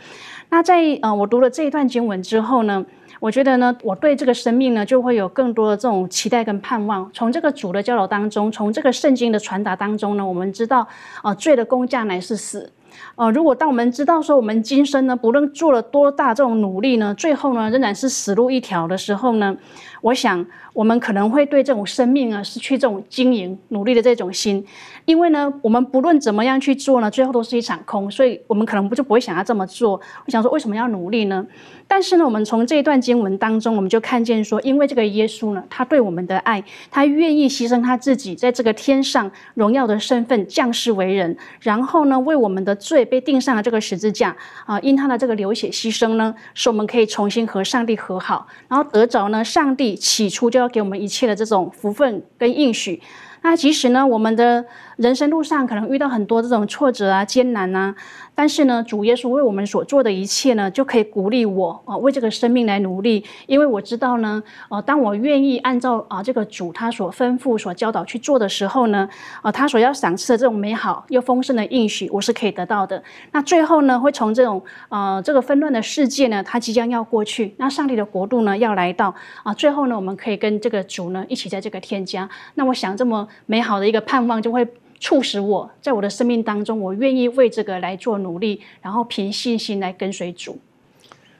[0.49, 2.85] 那在呃，我读了这一段经文之后呢。
[3.21, 7.07] 我觉得呢，我对这个生命呢，就会有更多的这种期待跟盼望。
[7.13, 10.87] 从这个主的教导当中，从这个圣经的传达当中呢，我们知道，
[11.21, 12.71] 啊，罪的工价乃是死。
[13.15, 19.55] 呃，如果当我们知道说我们今生呢，不论做了多大这种努力呢，最后呢，仍然是死路一条的时候呢，
[20.01, 24.65] 我想我们可能会对这种生命啊，失去这种经营努力的这种心。
[25.05, 29.99] 因为呢，我们不论怎么样去做呢，最后都是一场空，所以我们可能不就不会想要这么做。
[30.25, 31.45] 我想说，为什么要努力呢？
[31.87, 44.35] 但是呢，我们从这一段经文当中，我们就看见说，因为这个耶稣呢，他对我们的爱，他愿意牺牲他自己，在这个天上荣耀的身份降世为人，然后呢，为我们的罪被钉上了这个十字架
[44.65, 53.01] 啊，因他的这个流血牺牲呢，使我们可以重新和上帝和好，然后得着呢，上帝起初就要给我们一切的这种福分跟应许。
[53.43, 54.63] 那其实呢，我们的
[54.97, 57.95] 人生路上可能遇到很多这种挫折啊、艰难啊。
[58.41, 63.23] 但是呢，主耶稣为我们所做的一切呢，就可以鼓励我啊，为这个生命来努力。
[63.45, 69.07] 因为我知道呢，呃，当我愿意按照啊这个主他所吩咐、所教导去做的时候呢，
[69.43, 73.03] 啊，他所要赏赐的这种美好又丰盛的应许，我是可以得到的。
[73.31, 82.27] 那最后呢，会从这种呃这个纷乱的世界呢，它即将要过去，那上帝的国度呢要来到啊，最后呢，我们可以跟这个主呢一起在这个天家。
[82.55, 84.67] 那我想，这么美好的一个盼望就会。
[85.01, 90.57] 促使我在我的生命当中，我愿意为这个来做努力，然后凭信心来跟随主。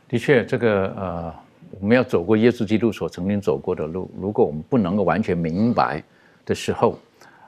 [0.10, 1.34] 的确，这个呃，
[1.80, 6.04] 我们要走过耶稣基督所曾经走过的路，如果我们不能够完全明白
[6.44, 6.98] 的时候，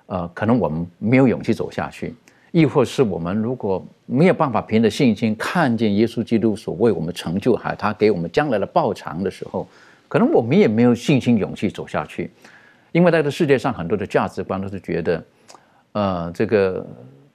[0.06, 2.13] 呃，可能我们没有勇气走下去；
[2.52, 9.67] 亦或是我们如果没有办法凭着信心看见耶稣基督所为我们成就，还他给我们将来的报偿的时候，
[10.08, 12.30] 可能我们也没有信心勇气走下去，
[12.91, 15.21] 因为在这世界上很多的价值观都是觉得。
[15.93, 16.86] 呃，这个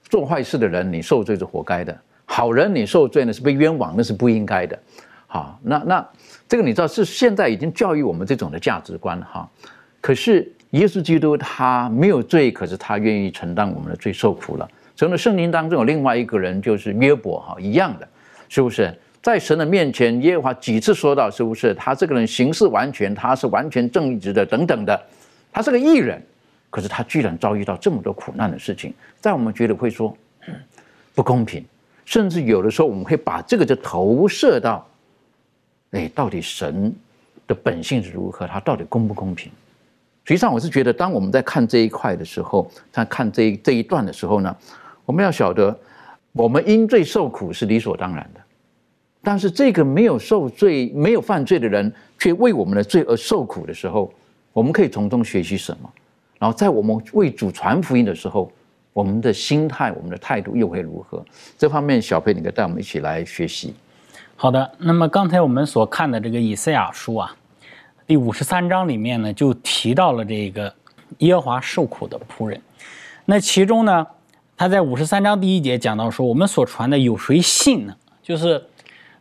[0.05, 1.93] 做坏事的人，你受罪是活该的；
[2.27, 4.79] 好人你受罪呢，是被冤枉，那是不应该的。
[5.27, 6.09] 好，那那
[6.47, 9.49] 这个你知道是现在已经教育我们这种的价值观哈。
[10.01, 14.69] 可是耶稣基督他没有罪，可是他愿意承担我们的罪，受苦了。
[14.97, 18.09] 从圣经当中有另外一个人，就是约伯哈，一样的，
[18.49, 18.93] 是不是？
[19.21, 21.75] 在神的面前，耶和华几次说到，是不是？
[21.75, 25.01] 他这个人行事完全，他是完全正直的，等等的，
[25.53, 26.21] 他是个艺人。
[26.71, 30.17] 可是他居然遭遇到这么多苦难的事情，在我们觉得会说
[31.15, 31.65] 不公平，
[32.05, 34.87] 甚至有的时候我们会把这个就投射到，
[35.93, 36.95] 哎，到底神
[37.47, 38.47] 的本性是如何？
[38.47, 39.51] 他到底公不公平？
[40.25, 44.55] 实际上，我是觉得，当我们在看这一块的时候，在看这这一段的时候呢，
[45.07, 45.75] 我们要晓得，
[46.33, 48.41] 我们因罪受苦是理所当然的，
[49.23, 54.13] 但是这个没有受罪、没有犯罪的人，却为我们的罪而受苦的时候，
[54.53, 55.91] 我们可以从中学习什么？
[56.39, 58.51] 然后在我们为主传福音的时候，
[58.93, 61.25] 我们的心态、我们的态度又会如何？
[61.57, 63.75] 这方面，小佩，你可以带我们一起来学习。
[64.37, 67.35] 好的，那么刚才我们所看的这个以赛亚书啊，
[68.07, 70.73] 第五十三章里面呢，就提到了这个
[71.19, 72.61] 耶和华受苦的仆人。
[73.25, 74.07] 那其中呢，
[74.57, 78.65] 他在五十三章第一节讲到说：“我们所传的有谁信呢？”就是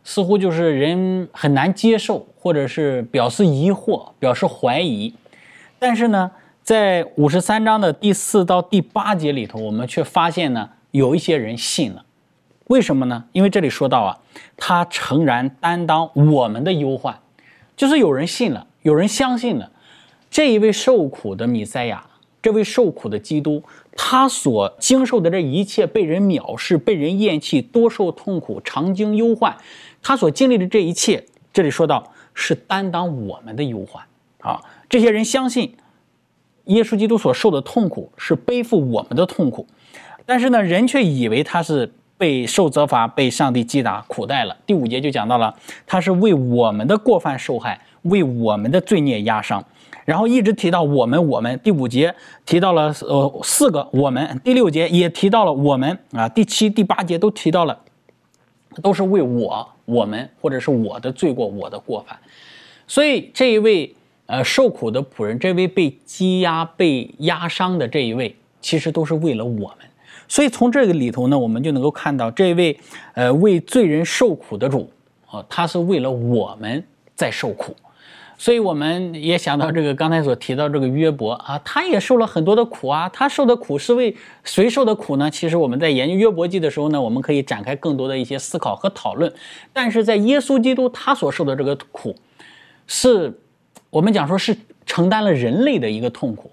[0.04, 5.12] 似乎就是人很难接受，或者是表示疑惑、表示怀疑。
[5.78, 6.30] 但是呢，
[6.68, 12.04] 在五十三章的第四到第八节里头，我们却发现呢，有一些人信了。
[12.66, 13.24] 为什么呢？
[13.32, 14.18] 因为这里说到啊，
[14.54, 17.18] 他诚然担当我们的忧患，
[17.74, 19.72] 就是有人信了，有人相信了
[20.30, 22.04] 这一位受苦的弥赛亚，
[22.42, 23.62] 这位受苦的基督，
[23.96, 29.56] 他所经受的这一切被人藐视、被人厌弃、多受痛苦、常经忧患，
[30.02, 34.04] 他所经历的这一切，这里说到是担当我们的忧患
[34.40, 34.60] 啊。
[34.86, 35.74] 这些人相信
[36.68, 39.66] 耶稣基督所受的痛苦是背负我们的痛苦，
[40.24, 41.92] 但是呢，人却以为他是。
[42.18, 44.56] 被受责罚，被上帝击打苦待了。
[44.66, 45.54] 第五节就讲到了，
[45.86, 49.64] 他是为我们的过犯受害，为我们的罪孽压伤。
[50.04, 51.60] 然后一直提到我们，我们。
[51.62, 52.12] 第五节
[52.44, 57.78] 提到了呃四个我们，第六节也提到了我们啊，第七、第八节都提到了，
[58.82, 62.18] 都是为我、我们或者是我的罪过、我的过犯。
[62.88, 63.94] 所以这一位
[64.28, 69.78] 呃受苦的仆人，这位被羁押、被压伤的这一位，其实都是为了我们。
[70.28, 72.78] 所以从这个里头呢，我们就能够看到这位，
[73.14, 74.90] 呃，为罪人受苦的主，
[75.26, 77.74] 啊，他是为了我们在受苦。
[78.36, 83.08] 所以我们也想到这个刚才所提到这个约伯啊，他也受了很多的苦啊。
[83.08, 84.14] 他受的苦是为
[84.44, 85.30] 谁受的苦呢？
[85.30, 89.32] 其实我们在研究约伯记的时候呢，我们可以展开更多的一些思考和讨论。
[89.72, 92.14] 但是在耶稣基督他所受的这个苦，
[92.86, 93.40] 是
[93.90, 96.50] 我们讲说是承担了人类的一个痛苦。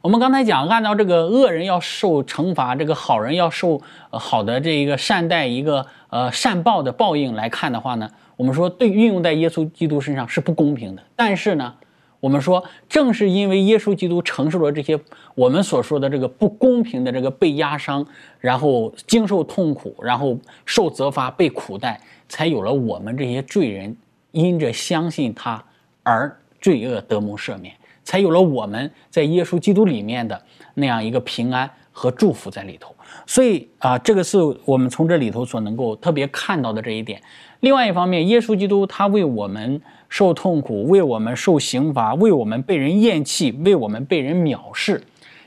[0.00, 11.02] 我们刚才讲，按照这个恶人要受惩罚，这个好人要受好的这一个善待，一个呃善报的报应来看的话呢，我们说对运用在耶稣基督身上是不公平的。
[11.16, 11.74] 但是呢，
[12.20, 14.98] 我们说正是因为耶稣基督承受了这些
[15.34, 18.06] 我们所说的这个不公平的这个被压伤，
[18.38, 23.96] 然后经受痛苦，然后受责罚、被苦待，才有了我们这些罪人
[24.30, 25.62] 因着相信他
[26.04, 27.74] 而罪恶得蒙赦免。
[28.04, 30.42] 才有了我们在耶稣基督里面的
[30.72, 32.94] 那样一个平安和祝福在里头，
[33.26, 37.20] 所以啊，这个是我们从这里头所能够特别看到的这一点。
[37.60, 45.02] 另外一方面，耶稣基督他为我们受痛苦，为我们受刑罚，为我们被人厌弃，为我们被人藐视，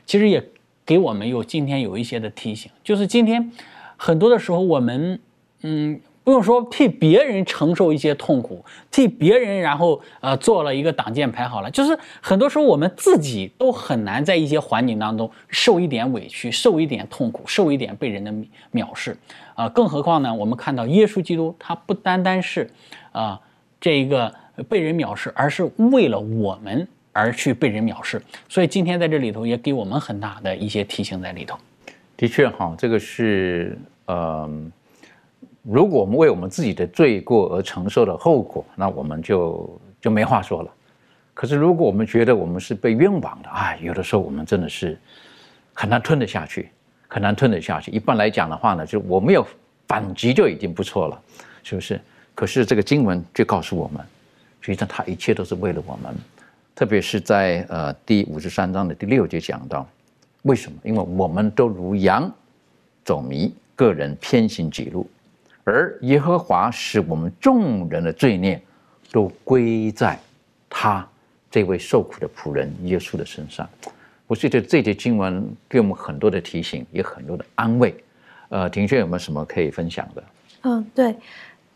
[0.06, 0.43] 其实也
[0.86, 3.52] 给我们有今天有一些的提醒，就是今天
[3.97, 5.19] 很多的时候我们
[5.63, 6.00] 嗯。
[6.23, 18.31] 不用说替别人承受一些痛苦，替别人然后呃做了一个挡箭牌好了，就是很多时候我们自己都很难在一些环境当中受一点委屈，受一点痛苦，受一点被人的
[18.71, 19.17] 藐视
[19.55, 20.31] 啊，更何况呢？
[20.34, 22.69] 我们看到耶稣基督他不单单是
[23.12, 23.39] 啊
[23.79, 24.31] 这一个
[24.69, 31.57] 被人藐视，而是为了我们而去被人藐视，所以今天在这里头也给我们很大的一些提醒在里头。
[32.15, 34.71] 的确哈，这个是嗯。
[35.63, 40.71] 如果我们为我们自己的罪过而承受的后果，那我们就就没话说了。
[41.34, 44.97] 可是如果我们觉得我们是被冤枉的，哎，有的时候我们真的是
[45.74, 46.69] 很难吞得下去，
[47.08, 47.91] 很难吞得下去。
[47.91, 49.45] 一般来讲的话呢，就我没有
[49.88, 51.21] 反击就已经不错了，
[51.63, 52.00] 是不是？
[52.34, 54.04] 可是这个经文却告诉我们，
[54.62, 56.15] 实际上他一切都是为了我们。
[56.74, 59.88] 特别是在呃第五十三章的第六节讲到，
[60.43, 60.78] 为什么？
[60.84, 62.32] 因为我们都如羊
[63.06, 65.08] 走迷，个人偏行己路。
[65.63, 68.62] 而耶和华使我们众人的罪孽
[69.12, 70.19] 都归在
[70.69, 71.08] 他
[71.50, 73.67] 这位受苦的仆人耶稣的身上。
[74.28, 77.93] 我觉得这节经文给我们很多的提醒，也很多的安慰。
[78.50, 80.24] 呃，庭轩有没有什么可以分享的？
[80.63, 81.15] 嗯，对，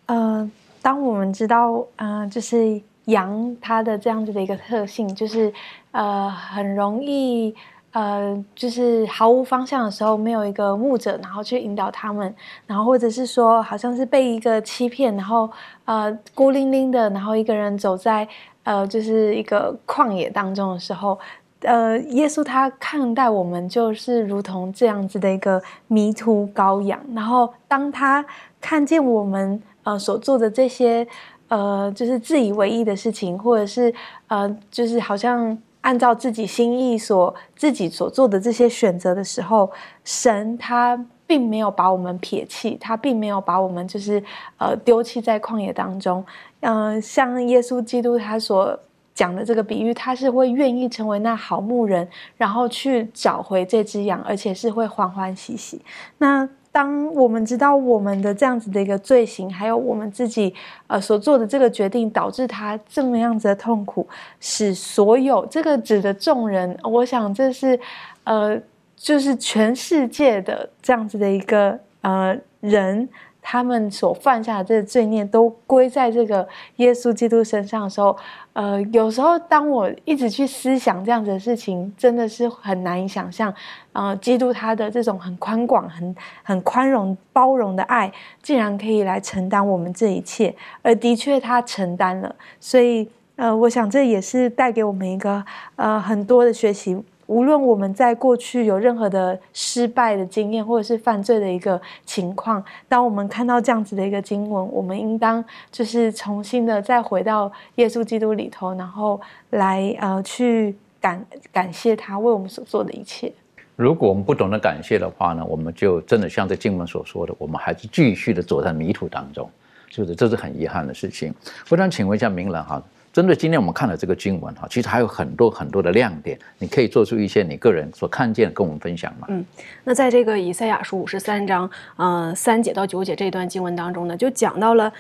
[0.08, 0.50] 呃，
[0.82, 5.54] 当我们知道，呃，就是羊它的这样子的一个特性，就是
[5.92, 7.56] 呃，很容易。
[7.96, 12.36] 呃，就是毫无方向的时候，没有一个牧者，然后去引导他们，
[12.68, 15.50] 然后或者是说，好像是被一个欺骗，然后
[15.86, 18.28] 呃孤零零的，然后一个人走在
[18.64, 21.18] 呃就是一个旷野当中的时候，
[21.62, 28.26] 呃，耶稣他看待我们就是如同这样子的一个迷途羔羊，然后当他
[28.60, 31.08] 看见我们呃所做的这些
[31.48, 33.94] 呃就是自以为意的事情，或者是
[34.28, 35.58] 呃就是好像。
[35.86, 39.72] 按照自己心意所自己所做的这些选择的时候，
[40.04, 44.22] 神他并没有把我们撇弃，他并没有把我们就是
[44.58, 46.26] 呃丢弃在旷野当中。
[46.62, 48.80] 嗯，像耶稣基督他所
[49.14, 55.80] 讲的这个比喻，他是会愿意成为那好牧人，然后去找回这只羊，而且是会欢欢喜喜。
[56.18, 56.50] 那。
[56.76, 60.54] 当我们知道我们的这样子的一个罪行，还有我们自己
[60.88, 64.06] 呃所做的这个决定，导致他这么样子的痛苦，
[64.42, 67.80] 使所有这个指的众人，我想这是
[68.26, 68.60] 呃
[68.98, 73.08] 就是全世界的这样子的一个呃人，
[73.48, 78.18] 他们所犯下的这个罪孽都归在这个耶稣基督身上的时候，
[78.54, 83.54] 呃，有时候当我一直去思想这样子的事情，真的是很难以想象，
[83.94, 97.00] 呃，基督他的这种很宽广、很很宽容、包容的爱，竟然可以来承担我们这一切，而的确他承担了，所以，呃，我想这也是带给我们一个呃很多的学习。
[97.28, 109.20] 无论我们在过去有任何的失败的经验，或者是犯罪的一个情况，当我们看到这样子的一个经文，我们应当就是重新的再回到耶稣基督里头，然后
[109.50, 113.32] 来呃去感感谢他为我们所做的一切。
[113.76, 119.50] 如果我们不懂得感谢的话呢，我们就真的像这经文所说的，我们还是继续的走在迷途当中，
[119.90, 121.34] 就是这是很遗憾的事情。
[121.70, 122.82] 我想请问一下明人哈。
[123.16, 129.28] 针对今天我们看的这个经文哈，其实还有很多很多的亮点，你可以做出一些你个人所看见跟我们分享吗？
[129.30, 129.46] 嗯，
[129.86, 134.92] 那在这个以赛亚书五十三章，嗯，三节到九节这段经文当中呢，就讲到了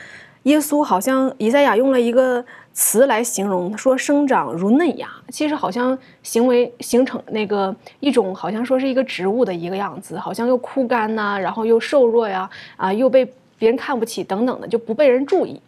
[0.44, 2.42] 耶稣好像以赛亚用了一个
[2.72, 13.30] 词来形容，说生长如嫩芽，其实好像行为形成那个一种好像说是一个植物的一个样子，好像又枯干呐，然后又瘦弱呀，啊，又被。
[13.58, 15.60] 别人看不起等等的就不被人注意，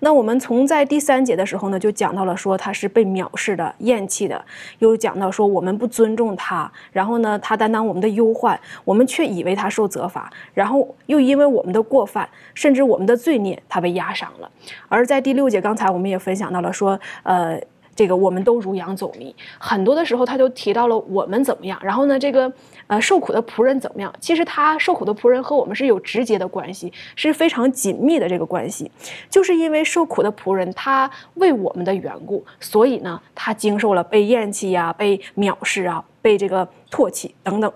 [0.00, 4.44] 那我们从在第三节的时候呢，就讲到了说他是被藐视的、厌弃的，
[4.78, 14.50] 又讲到说我们不尊重他，然后呢他担当我们的忧患，我们却以为他受责罚，然后又因为我们的过犯，甚至我们的罪孽，他被压伤了。
[14.88, 17.60] 而在第六节，刚才我们也分享到了说，呃。
[17.96, 22.50] 这个我们都如羊走迷，很多的时候他就提到了我们怎么样，然后呢，这个
[22.90, 24.12] 呃受苦的仆人怎么样？
[24.18, 28.90] 其实他受苦的仆人和我们是有直接的关系，是非常紧密的这个关系，
[29.30, 37.72] 就是因为受苦的仆人他为我们的缘故，所以呢，他经受了被厌弃呀、被藐视啊、被这个唾弃等等，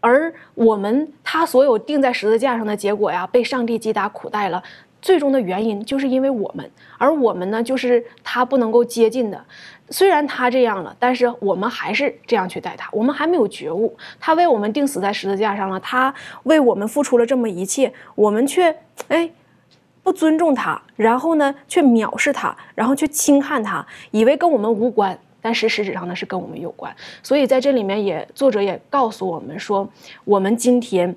[0.00, 4.62] 而我们他所有钉在十字架上的结果呀，被上帝击打苦待了。
[5.02, 9.42] 最终的原因就是因为我们，而我们呢，就是他不能够接近的。
[9.90, 12.88] 虽然他这样了，但是我们还是这样去待他。
[12.92, 16.12] 我们还没有觉悟，他为我们钉死在十字架上了，他
[16.44, 18.76] 为我们付出了这么一切，我们却
[19.08, 19.30] 哎
[20.02, 26.94] 不尊重他，然后呢却藐视他，然后却轻看他，以为跟我们无关，但是实质上呢是跟我们有关。
[27.22, 29.88] 所以在这里面也作者也告诉我们说，
[30.24, 31.14] 我们今天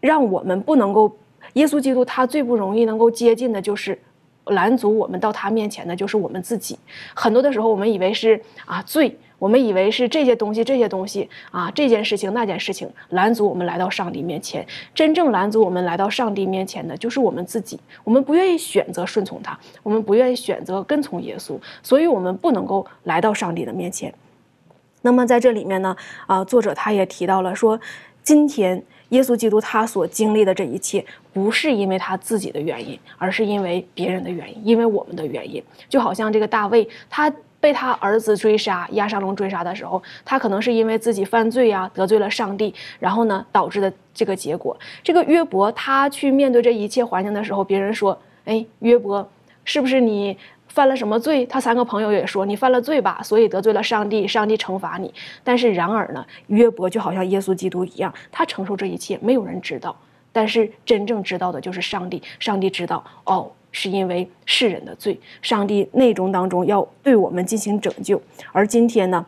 [0.00, 1.16] 让我们不能够。
[1.52, 3.96] 耶稣基督他最不容易能够接近的就是
[4.46, 6.78] 拦阻我们到他面前的，就是我们自己。
[7.14, 14.66] 很多的时候，我们以为是啊罪，我们以为是这些东西、这些东西啊这件事情、那件事情拦阻我们来到上帝面前。
[14.94, 17.80] 真正拦阻我们来到上帝面前的，就是我们自己。
[18.04, 24.12] 我们不愿意选择顺从他，我们不愿意选择跟从耶稣，所以我们不能够来到上帝的面前。
[25.02, 27.80] 那么在这里面呢，啊，作者他也提到了说，
[28.22, 28.82] 今天。
[29.14, 35.62] 耶稣基督他所经历的这一切，不是因为他自己的原因，而是因为别人的原因，因为我们的原因。
[35.88, 44.76] 就好像这个大卫，他被他儿子追杀，亚沙龙追杀的时候，他可能是因为自己犯罪呀，得罪了上帝，然后呢导致的这个结果。
[45.02, 49.26] 这个约伯他去面对这一切环境的时候，别人说：“哎，约伯，
[49.64, 50.36] 是不是你？”
[50.74, 51.46] 犯了什么罪？
[51.46, 55.14] 他三个朋友也说你犯了罪吧，所以得罪了上帝，上帝惩罚你。
[55.44, 59.96] 但是然而呢，约伯就好像耶稣基督一样，他承受这一切，没有人知道。
[60.32, 68.20] 但是真正知道的就是上帝，上帝知道哦，是因为世人的罪，上帝内中当中要对我们进行拯救。
[68.50, 69.24] 而今天呢，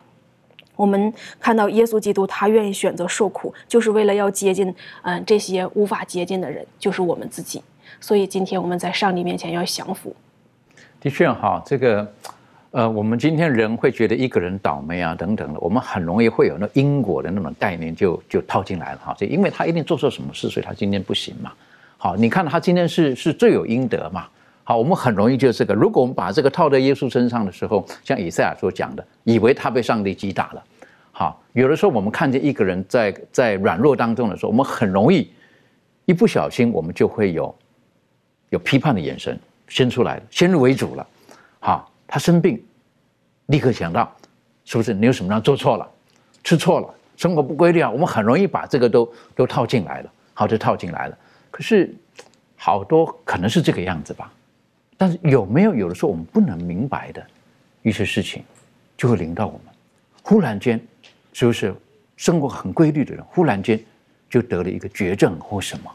[0.75, 7.63] 我们看到耶稣基督他愿意选择受苦，就是为了要接近嗯这些无法接近的人，就是我们自己。
[8.01, 10.13] 所以今天我们在上帝面前要降服。
[11.07, 12.05] 的确哈，这个，
[12.71, 19.15] 呃，我们今天人会觉得一个人倒霉啊，等等的，我们很容易会有那因果的那种概念就就套进来了哈。
[19.17, 21.53] 这因为他一定做错什么事，所以他今天不行嘛。
[21.97, 24.27] 好，你看他今天是是罪有应得嘛。
[24.65, 25.73] 好，我们很容易就这个。
[25.73, 30.63] 如果我们把这个套在耶稣身上的时候，像以赛亚所讲的，以为他被上帝击打了。
[31.13, 35.31] 好，有的时候我们看见一个人在在软弱当中的时候，我们很容易
[36.03, 37.55] 一不小心，我们就会有
[38.49, 39.39] 有批判的眼神。
[39.67, 41.07] 先出来了，先入为主了，
[41.59, 42.63] 好，他生病，
[43.47, 44.15] 立刻想到，
[44.65, 45.89] 是不是你有什么样做错了，
[46.43, 47.89] 吃错了，生活不规律啊？
[47.89, 51.17] 我们很容易把这个都都套进来了，好，就套进来了。
[51.51, 51.93] 可是
[52.55, 54.31] 好多可能是这个样子吧，
[54.95, 57.25] 但是有没有有的时候我们不能明白的
[57.81, 58.43] 一些事情，
[58.95, 59.73] 就会临到我们，
[60.23, 60.79] 忽然间，
[61.33, 61.75] 是不是
[62.15, 63.79] 生活很规律的人，忽然间
[64.29, 65.91] 就得了一个绝症或什么？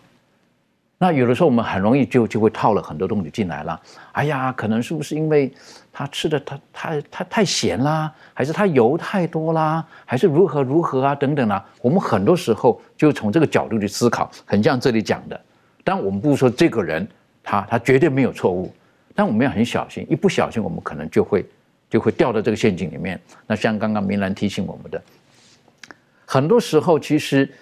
[1.03, 3.81] 那有的时候我们很容易就就会套了很多东西进来了。
[4.13, 5.53] 哎呀，可能是不是因为
[5.93, 11.65] 他吃的他他他太咸啦，还是他油太多啦，还是如何如何啊等等啊？
[11.81, 15.41] 我们很多时候就从这个角度去思考，很像这里讲的，
[15.83, 17.05] 但我们不说这个人
[17.43, 18.73] 他他绝对没有错误，
[19.13, 21.45] 但我们要很小心，一不小心我们可能就会
[21.91, 23.21] 就会掉到这个陷阱里面。
[23.49, 25.03] 那像刚刚明兰提醒我们的，
[26.25, 27.53] 很多时候其实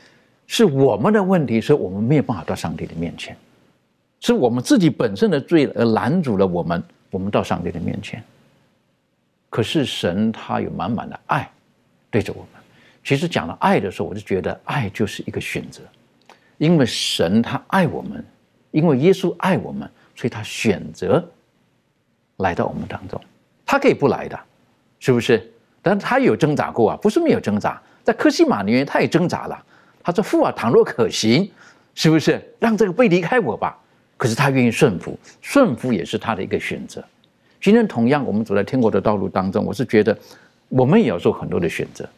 [0.53, 3.37] 是我们的问题，是我们没有办法到上帝的面前，
[4.19, 8.21] 是我们自己本身的罪而拦阻了我们，我们到上帝的面前。
[9.49, 11.49] 可是神他有满满的爱
[12.11, 12.61] 对着我们。
[13.05, 15.83] 其实讲到爱的时候，我就觉得爱就是一个选择，
[16.59, 18.25] 因为神他爱我们，
[18.73, 21.25] 因为耶稣爱我们，所以他选择
[22.39, 23.21] 来到我们当中。
[23.65, 24.37] 他可以不来的，
[24.99, 25.49] 是不是？
[25.81, 27.81] 但他有挣扎过啊，不是没有挣扎。
[28.03, 29.65] 在科西玛里面，他也挣扎了。
[30.03, 31.51] 他说：“父啊，倘若可行，
[31.95, 33.79] 是不是让这个被离开我吧？”
[34.17, 37.03] 可是他愿意顺服，顺服也是他的一个选择。
[37.61, 40.17] 今天同样，我们走在天国的道路当中，我是觉得
[40.69, 42.09] 我们也要做很多的选择。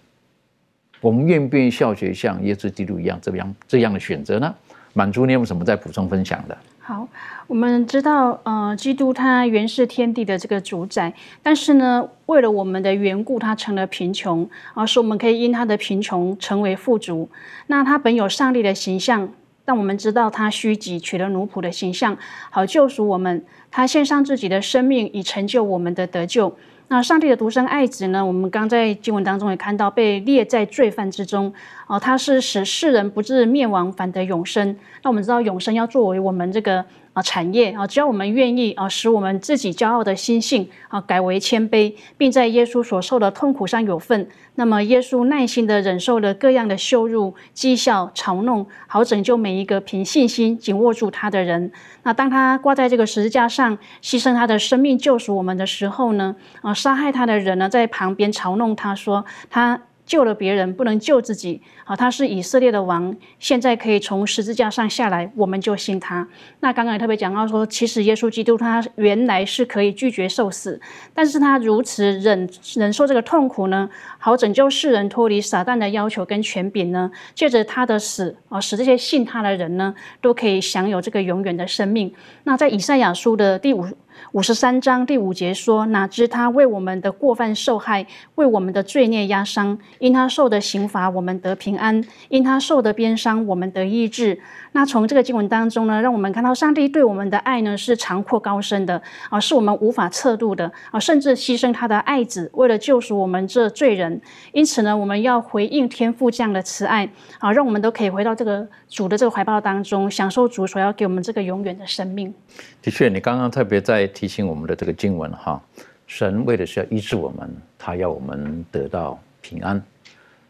[1.01, 4.55] 我们愿不愿意效学像耶稣基督一样这样这样的选择呢？
[4.95, 6.57] 满足你有什么再补充分享的？
[6.85, 7.07] 好，
[7.47, 17.31] 我们知道，呃，基督他原是天地的这个主宰，但是呢，为了我们的缘故，他成了贫穷，而使我们可以因他的贫穷成为富足。
[17.69, 19.29] 那他本有上帝的形象，
[19.65, 22.19] 但我们知道他虚己，取了奴仆的形象，
[22.51, 23.45] 好救赎我们。
[23.71, 26.57] 他献上自己的生命，以成就我们的得救。
[26.93, 28.23] 那上帝的独生爱子呢？
[28.23, 31.51] 我们刚在经文当中也看到，被列在罪犯之中。
[31.87, 34.77] 哦，他是使世人不至灭亡，反得永生。
[35.03, 36.85] 那我们知道，永生要作为我们这个。
[37.13, 51.71] 啊，产业啊，只要我们愿意啊，使我们自己骄傲的心性啊改为谦卑，并在耶稣所受的痛苦上有份，那么耶稣耐心的忍受了各样的羞辱、讥笑、嘲弄，好拯救每一个凭信心紧握住他的人。
[52.03, 56.37] 那当他挂在这个十字架上，牺牲他的生命救赎我们的时候呢？
[56.63, 59.83] 啊，杀害他的人呢，在旁边嘲弄他说他。
[60.13, 61.63] 救了别人，不能救自己。
[61.85, 66.29] 好，他是以色列的王，现在可以从十字架上下来，我们就信他。
[66.61, 70.79] 那刚刚也特别讲到说，其实耶稣基督他原来是可以拒绝受死，
[71.15, 73.89] 但是他如此忍忍受这个痛苦呢，
[74.19, 77.11] 好拯救世人脱离撒旦的要求跟权柄呢。
[77.35, 82.13] 借着他的死啊，使这些信他的人呢，都可以享有这个永远的生命。
[82.45, 83.87] 那在以赛亚书的第五。
[84.31, 88.07] 五十三章第五节说：“哪知他为我们的过犯受害，
[88.37, 89.79] 为我们的罪孽压伤。
[89.99, 94.41] 因他受的刑罚，我们得平安；因他受的鞭伤，我们得医治。”
[94.73, 104.21] 那从这个经文当中呢，让我们看到上帝对我们的爱呢是长阔高深的啊，是我们无法测度的啊，甚至牺牲他的爱子，为了救赎我们这罪人。
[104.53, 107.09] 因此呢，我们要回应天父这样的慈爱
[107.39, 112.33] 啊，让我们都可以回到这个主的这个怀抱当中，享受主所要给我们这个永远的生命。
[112.81, 115.61] 的确，你刚刚特别在提醒我们的这个经文哈，
[116.07, 119.83] 神为的是要医治我们，他要我们得到平安。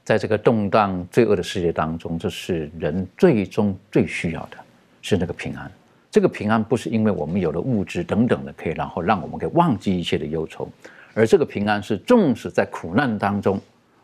[0.04, 4.56] 在这个动荡罪恶的世界当中，这是人最终最需要的，
[5.00, 5.70] 是那个平安。
[6.10, 10.68] 这个平安不是因为我们有了物质等等的，可以然后让我们可以忘记一切的忧愁，
[11.14, 13.60] 而这个平安是纵使在苦难当中，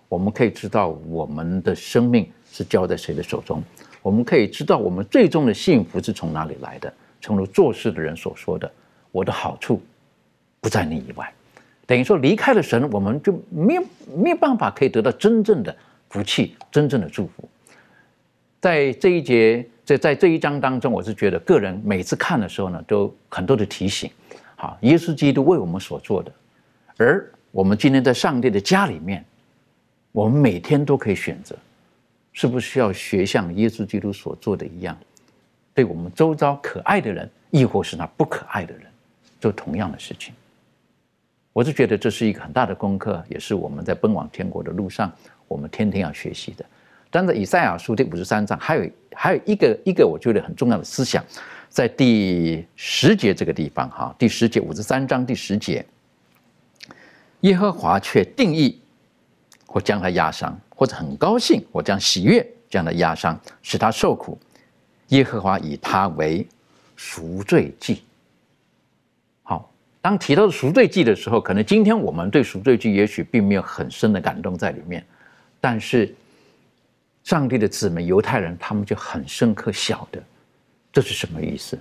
[0.09, 3.63] 我们可以知道我们的生命是交在谁的手中，
[4.01, 6.91] 我们可以知道我们最终的幸福是从哪里来的。
[7.21, 8.71] 诚如做事的人所说的
[9.11, 9.83] ：“我的好处
[10.61, 11.31] 不在你以外。”
[11.85, 13.83] 等于说离开了神，我们就没有
[14.17, 15.77] 没有办法可以得到真正的。
[16.11, 17.49] 福气真正的祝福，
[18.61, 24.11] 在这一节，在在这一章当中，我是觉得个人每次看的时候呢，都很多的提醒。
[24.57, 26.33] 好，耶稣基督为我们所做的，
[26.97, 29.25] 而我们今天在上帝的家里面，
[30.11, 31.55] 我们每天都可以选择，
[32.33, 34.99] 是不是要学像耶稣基督所做的一样，
[35.75, 38.83] 对我们周遭可爱的人，亦或是那不可爱的人，
[39.41, 40.35] 做同样的事情。
[41.53, 45.13] 我是觉得这是一个很大的功课，也是我们在奔往天国的路上。
[45.49, 46.65] 我们天天要学习的，
[47.11, 51.25] 但在以赛亚书第五十三章，还有还有一个一个我觉得很重要的思想，
[51.69, 55.85] 在第十节这个地方哈，第十节五十三章第十节，
[57.41, 58.79] 耶和华却定义
[59.67, 64.39] 或将他压伤，或者很高兴或将喜悦将他压伤，使他受苦。
[65.09, 66.47] 耶和华以他为
[66.95, 68.03] 赎罪祭。
[69.43, 69.73] 好，
[70.03, 75.03] 当提到赎罪祭的时候，可能今天我们对赎罪祭也许并没有很深的感动在里面。
[75.61, 76.15] 但是，
[77.25, 80.23] 上帝的子民犹太人，他们就很深刻晓得
[80.93, 81.79] 这是什么意思。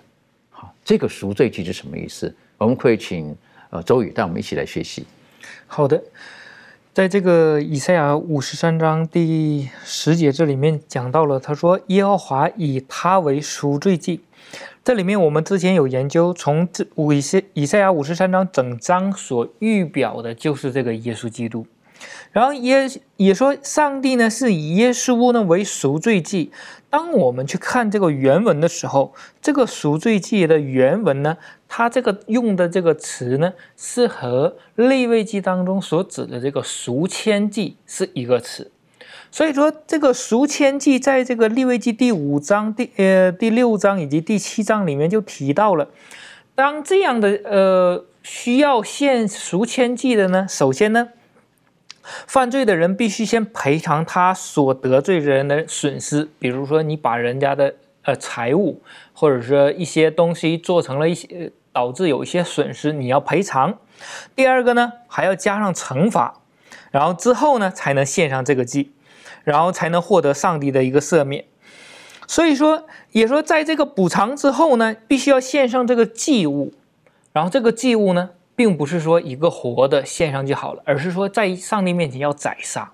[0.49, 2.35] 好，这个赎罪祭是什么意思？
[2.57, 3.35] 我们可以请
[3.69, 5.05] 呃周宇带我们一起来学习。
[5.67, 6.01] 好的，
[6.93, 14.21] 在这个以赛亚五十三章第十节这里面讲到了，他说耶和华以他为赎罪祭。
[14.83, 21.67] 这里面我们之前有研究，从这五以赛以赛亚五十三章整章所预表的就是这个耶稣基督。
[22.31, 26.51] 然后也也说，上帝呢是以耶稣呢为赎罪祭。
[26.89, 31.37] 当我们去看这个原文的时候，这个赎罪祭的原文呢，
[31.67, 38.71] 它这个用的这个词呢，是和利未记当中所指的这个赎愆祭是一个词。
[39.29, 45.89] 所以说，这个赎愆祭在这个利未记第五章、第呃第六章以及第七章里面就提到了，
[46.55, 51.09] 当这样的呃需要献赎愆祭的呢，首先呢。
[52.25, 58.81] 犯罪的人必须先赔偿他所得罪人的损失，比如说你把人家的呃财物
[59.13, 63.77] 或者说一些东西做成了一些导致有一些损失，你要赔偿。
[64.35, 66.41] 第二个呢，还要加上惩罚，
[66.91, 68.91] 然后之后呢才能献上这个祭，
[69.43, 71.45] 然后才能获得上帝的一个赦免。
[72.27, 76.73] 所以说，也说在这个补偿之后呢，必须要献上这个祭物，
[77.33, 78.31] 然后这个祭物呢。
[78.57, 82.91] 并不是说一个活的献上就好了，而是说在上帝面前要宰杀。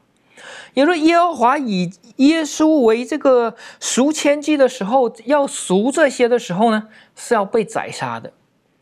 [0.73, 8.33] 也说耶和华以耶稣为这个赎愆祭的时候，要赎这些的时候呢，是要被宰杀的。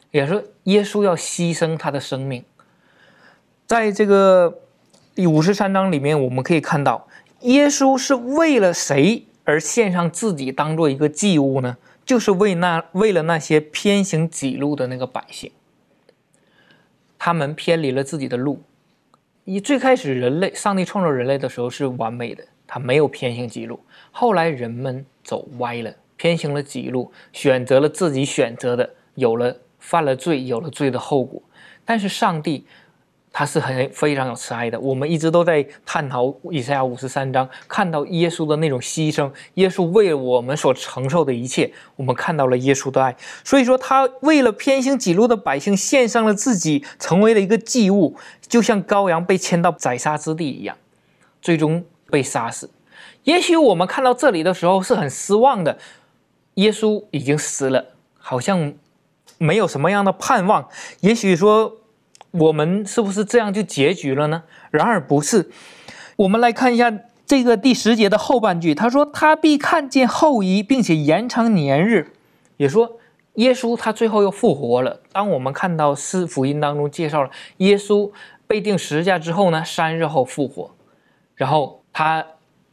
[0.10, 2.44] 也说耶稣要牺牲他的生命。
[3.68, 4.62] 在这个
[5.14, 7.08] 第五十三章里面，我们可以看到，
[7.42, 11.78] 耶稣是为了谁而献上自己当做一个祭物呢？
[12.04, 15.52] 就是为那为了那些偏行己路的那个百姓。
[17.24, 18.64] 他们偏离了自己的路。
[19.44, 23.80] 一最开始，人类上帝创造人类的时候是完美的，他没有偏行己路。
[24.12, 31.40] 后来人们走歪了，偏行了几路，选择了自己选择的，有了犯了罪，有了罪的后果。
[31.86, 32.66] 但是上帝。
[33.34, 34.78] 他是很非常有慈爱的。
[34.78, 43.16] 我们一直都在探讨以赛亚五十三章，看到耶稣的那种牺牲，耶稣为了我们所承受的一切，我们看到了耶稣的爱。
[43.44, 48.18] 所以说，他为了偏行己路的百姓，献上了自己，成为了一个祭物，
[48.50, 50.76] 就像羔羊被牵到宰杀之地一样，
[51.42, 52.70] 最终被杀死。
[53.24, 55.78] 也许我们看到这里的时候是很失望的，
[56.56, 57.86] 耶稣已经死了，
[58.18, 58.74] 好像
[59.38, 60.68] 没有什么样的盼望。
[61.00, 61.78] 也许说。
[62.32, 64.44] 我们是不是这样就结局了呢？
[64.70, 65.50] 然而不是。
[66.16, 66.92] 我们来看一下
[67.26, 72.14] 这个第十节的后半句，他说：“他必看见后裔，并且延长年日。”
[72.58, 73.00] 也说
[73.34, 75.02] 耶稣他最后又复活了。
[75.12, 78.12] 当我们看到四福音当中介绍了耶稣
[78.48, 80.72] 被钉十字架之后呢，三日后复活，
[81.36, 82.26] 然后他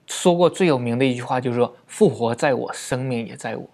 [0.07, 3.69] 说过最有名的一句话，就是说：“复活在我，生命也在我。”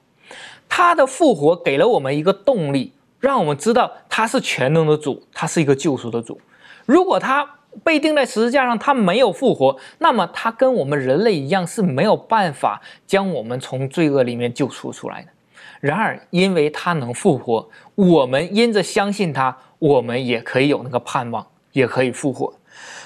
[0.68, 2.92] 他的复活给了我们一个动力。
[3.24, 6.38] 让我们知道他是全能的主，他是一个救赎的主。
[6.84, 7.48] 如果他
[7.82, 15.28] 被钉在十字架上，他没有复活，那么他跟我们人类一样是没有办法将我们从罪恶里面救赎出来的。
[15.80, 22.52] 然而，因为他能复活，我们因着相信他，我们也可以有那个盼望，也可以复活。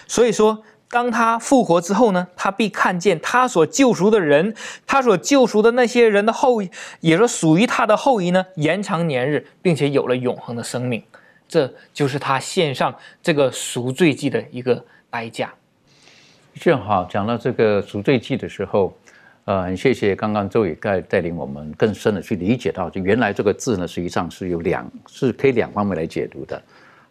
[0.09, 0.61] 所以说。
[0.91, 4.55] 当他复活之后呢，他必看见他所救赎的人，
[4.87, 6.71] 他所救赎的那些人的后裔，
[7.01, 11.03] 也说属于他的后裔呢，延长年日，并且有了永恒的生命。
[11.47, 15.53] 这就是他献上这个赎罪祭的一个代价。
[16.55, 18.97] 正好讲到这个赎罪祭的时候，
[19.45, 26.61] 呃，很谢谢刚刚周宇带带领我们更深的去理解到，就原来这个字呢，实际上是有两，是可以两方面来解读的。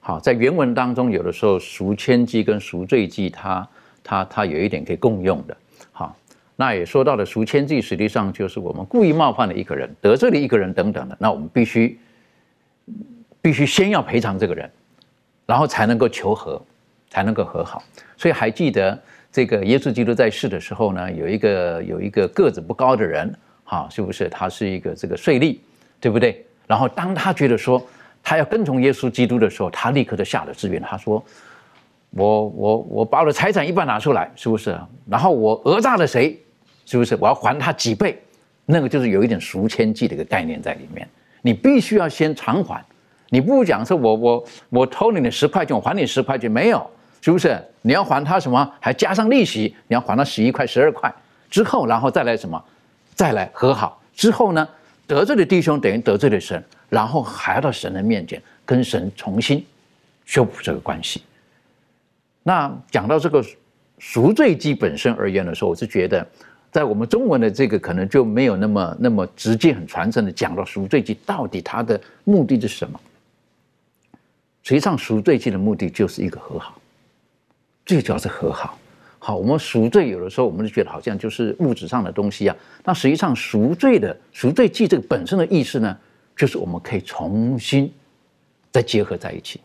[0.07, 3.67] 好，在原文当中，有的时候赎愆祭跟赎罪祭，它
[4.01, 5.57] 它它有一点可以共用的。
[5.91, 6.15] 好，
[6.55, 11.99] 那也说到了赎愆祭，实际上就是我们故意冒犯了一个人，得罪了一个人等等的，那我们必须
[13.41, 14.71] 必须先要赔偿这个人，
[15.45, 16.65] 然后才能够求和，
[17.09, 17.83] 才能够和好。
[18.15, 18.97] 所以还记得
[19.29, 24.29] 这个耶稣基督在世的时候呢，有一个有一个个子不高的人，哈，是不是？
[24.29, 25.57] 他是一个这个税吏，
[25.99, 26.45] 对不对？
[26.65, 27.85] 然后当他觉得说。
[28.29, 30.81] 他要跟从耶稣基督的时候，他立刻就下了志愿。
[30.81, 31.23] 他说
[32.11, 34.77] ：“我我我把我的财产一半拿出来，是不是？
[35.09, 36.37] 然后我讹诈了谁，
[36.85, 37.15] 是不是？
[37.21, 38.21] 我要还他几倍？
[38.65, 41.07] 那个就是有一点赎千计的一个概念在里面。
[41.41, 42.83] 你必须要先偿还，
[43.29, 46.85] 你不讲说我我我偷你的十块钱，我还你十块钱，没有，
[47.21, 47.57] 是不是？
[47.81, 48.69] 你要还他什么？
[48.81, 51.09] 还加上利息，你要还他十一块、十二块
[51.49, 52.61] 之后，然后再来什么？
[53.15, 54.67] 再来和好之后呢？
[55.07, 59.65] 得罪的弟兄等于得罪了神。”然后还要到神的面前跟神重新
[60.25, 61.21] 修补这个关系。
[62.43, 63.43] 那讲到这个
[63.99, 66.25] 赎罪记本身而言的时候，我是觉得，
[66.71, 72.99] 在我们中文的这个可能就没有那么那么直接、很传承的讲到赎罪记到底它的目的是什么。
[74.63, 76.79] 实际上，赎罪记的目的就是一个和好，
[77.85, 78.77] 最主要是和好。
[79.19, 85.97] 好，我们赎罪有的时候我们就觉得好像就是物质上的东西啊，那实际上赎罪的赎罪记这个本身的意思呢？
[86.37, 87.91] 就是我们可以重新
[88.71, 89.59] 再结合在一起，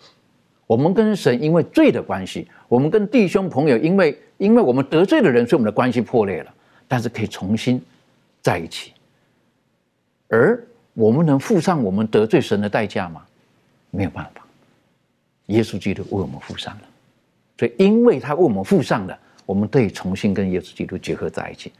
[0.66, 6.54] 我们跟神因为罪的关系，我们跟弟兄朋友因为因为我们得罪的人，所以我们的关系破裂了，
[6.88, 7.80] 但是可以重新
[8.40, 8.92] 在一起。
[10.28, 10.58] 而
[10.94, 13.22] 我们能付上我们得罪神的代价吗？
[13.90, 14.42] 没有办法。
[15.46, 16.82] 耶稣基督为我们付上了，
[17.58, 21.70] 所以因为他为我们付上了，我们得以重新跟耶稣基督结合在一起，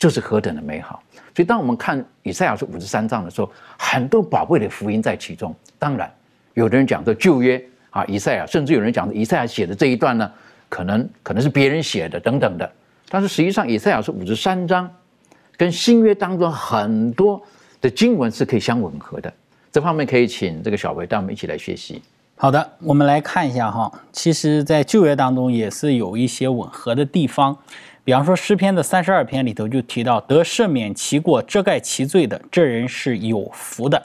[0.00, 1.02] 这是何等的美好！
[1.36, 5.54] 所以当我们看以赛亚书五十三章的时候，很多宝贵的福音在其中。
[5.78, 6.10] 当然，
[6.54, 10.32] 有的人讲说旧约啊，以赛亚，甚至有人讲以赛亚写的这一段呢，
[10.70, 12.72] 可能可能是别人写的等等的。
[13.10, 14.90] 但是实际上，以赛亚书五十三章
[15.58, 17.40] 跟新约当中很多
[17.82, 19.30] 的经文是可以相吻合的。
[19.70, 22.00] 这方面可以请这个小维带我们一起来学习。
[22.36, 27.54] 好的，我们来看一下哈，其实，在旧约当中也是有一些吻合的地方，
[28.02, 34.02] 比方说诗篇的三十二篇里头就提到，得赦免其过、遮盖其罪的，这人是有福的。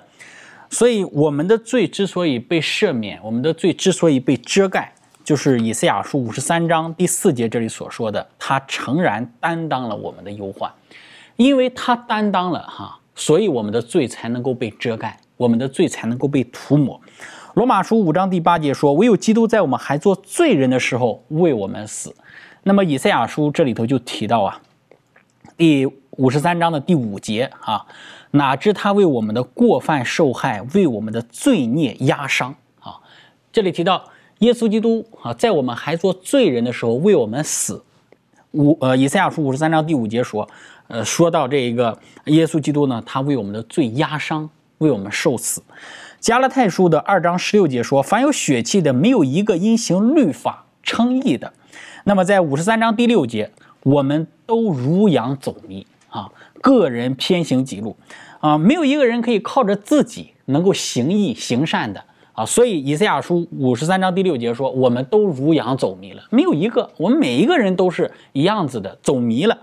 [0.69, 4.93] 所以，我们的罪之所以被赦免，我们的罪之所以被遮盖，
[5.23, 10.69] 就是以赛亚书五十三章第四节这里所说的，他诚然担当了我们的忧患，
[11.37, 16.99] 因为他担当了哈，所以我们的罪才能够被遮盖，我们的罪才能够被涂抹。
[17.53, 22.13] 罗马书五章第八节说：“唯有基督在我们还做罪人的时候为我们死。”
[22.67, 24.59] 那么以赛亚书这里头就提到啊，
[25.55, 27.85] 第五十三章的第五节啊，
[28.31, 32.95] 哪知他为我们的过犯受害，为我们的罪孽压伤啊。
[33.53, 34.05] 这里提到
[34.39, 37.83] 耶稣基督啊，在我们还做罪人的时候为我们死。
[38.53, 40.49] 五呃，以赛亚书五十三章第五节说，
[40.87, 44.49] 呃，说到这一个耶稣基督呢，他为我们的罪压伤，
[44.79, 45.61] 为我们受死。
[46.19, 51.53] 加拉太书的二章十六节说：“凡有血气的，没有一个因行律法称义的。”
[52.07, 53.49] 那么在五十三章第六节，
[53.81, 56.29] 我们都如羊走迷啊，
[56.61, 57.97] 个人偏行己路
[58.39, 62.03] 啊，没有一个人可以靠着自己能够行义行善的
[62.33, 62.45] 啊。
[62.45, 69.57] 所以以赛亚书五十三章第六节说：“我们都如羊走迷了，没有一个，我们每一个人都是一样子的走迷了。”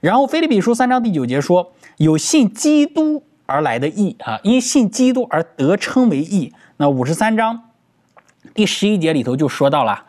[0.00, 6.54] 然后菲利比书三章第九节说：“有信基督。”而来的义啊，因信基督而得称为义。
[6.78, 7.64] 那五十三章
[8.54, 10.06] 第十一节里头就说到了，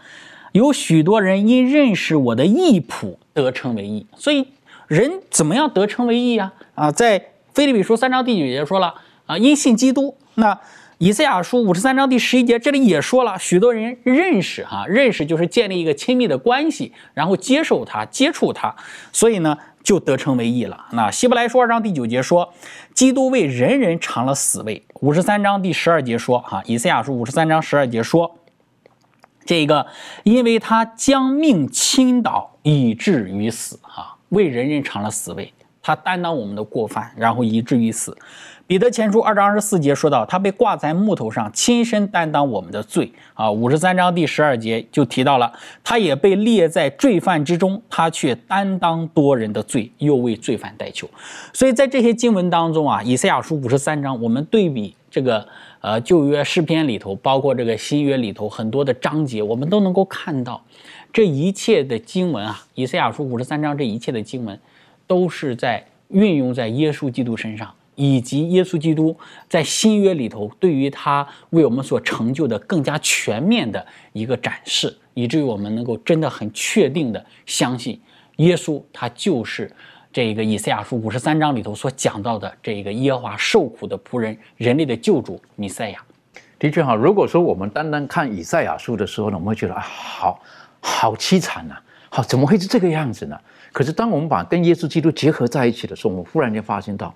[0.54, 4.08] 有许多人因认识我的义谱得称为义。
[4.16, 4.48] 所以
[4.88, 6.54] 人怎么样得称为义啊？
[6.76, 7.22] 啊，在
[7.54, 8.96] 菲利比书三章第九节说了
[9.26, 10.16] 啊，因信基督。
[10.36, 10.58] 那
[11.00, 18.74] 以赛亚书五十三章第十一节这里也说了，许多人认识哈，认识就是建立一个亲密的关系，然后接受他，接触他。
[19.12, 19.58] 所以呢。
[19.84, 20.86] 就得称为义了。
[20.94, 22.54] 那希伯来书二章第九节说，
[22.94, 24.82] 基督为人人尝了死味。
[25.02, 28.34] 五十三章第十二节说，哈，以赛亚书五十三章十二节说，
[29.46, 29.86] 这个
[30.24, 38.18] 因为他将命倾倒，以至于死，啊，为人人尝了死味，他担当我们的过犯，然后以至于死。
[38.66, 43.52] 彼得前书二章二十四节说到，他被挂在木头上，亲身担当我们的罪啊。
[43.52, 45.52] 五十三章第十二节就提到了，
[45.84, 51.08] 他也被列在罪犯之中，他却担当多人的罪，又为罪犯代求。
[51.52, 55.46] 所以在这些经文当中啊，以赛亚书五十三章，我们对比这个
[55.84, 60.64] 呃旧约诗篇里头，包括这个新约里头很多的章节，我们都能够看到
[61.12, 64.58] 这一切的经文啊，以赛亚书五十三章这一切的经文，
[65.06, 67.70] 都是在运用在耶稣基督身上。
[67.96, 69.16] 以及耶稣基督
[69.48, 78.02] 在新约里头对于他为我们所成就的更加全面的一个展示，以至于我们能够真的很确定的相信，
[78.38, 79.72] 耶稣他就是
[80.14, 86.00] 这个以赛亚书五十三章里头所讲到的这个耶和华受苦的仆人，人类的救主弥赛亚。
[86.60, 90.40] 的确哈，如果说我们单单看以赛亚书的时候呢，我们会觉得啊，好
[90.80, 91.76] 好凄惨呐，
[92.10, 93.38] 好怎么会是这个样子呢？
[93.72, 97.14] 可是当我们把跟耶稣基督结合在一起的时候，我们忽然间发现到。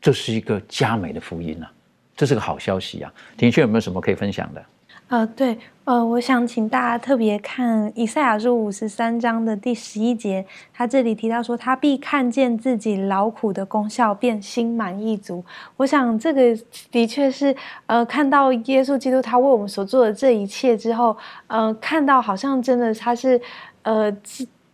[0.00, 1.70] 这是一个佳美的福音啊，
[2.16, 3.12] 这是个好消息啊！
[3.36, 4.60] 的确有没有什么可以分享的？
[5.12, 10.42] 呃，对，呃，我想请大家特别看以赛亚书五十三章的第十一节，
[10.72, 15.44] 他这里提到说，他必看见自己劳苦的功效，便心满意足。
[15.76, 16.58] 我想这个
[16.90, 17.54] 的确是，
[17.84, 21.14] 呃，看到耶稣基督他为我们所做的这一切之后，
[21.46, 23.38] 呃，看到好像真的他是，
[23.82, 24.10] 呃，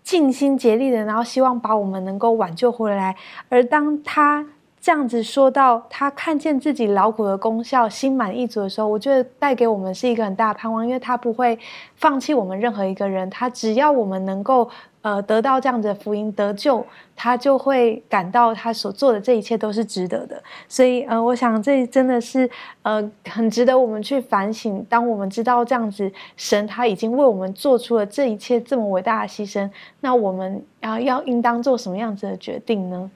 [0.04, 3.16] 尽心竭力的，然后希望把我们能够挽救回来，
[3.48, 4.46] 而当他。
[4.88, 11.58] 这样子说到他看见自己劳苦的功效，心满意足的时候，我觉得带给我们是一个很大的盼望，因为他不会
[11.96, 14.66] 放弃我们任何一个人，他只要我们能够
[15.02, 16.82] 呃得到这样子的福音得救，
[17.14, 20.42] 他就会感到他所做的这一切都是值得的。
[20.66, 22.48] 所以呃，我想这真的是
[22.80, 24.82] 呃很值得我们去反省。
[24.88, 29.68] 当我们知道这样子神他已经为我们做出了这一切这么伟大的牺牲，
[30.00, 33.10] 那我们要要应当做什么样子的决定呢？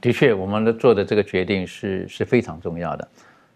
[0.00, 3.08] 的确，我们的做的这个决定是是非常重要的。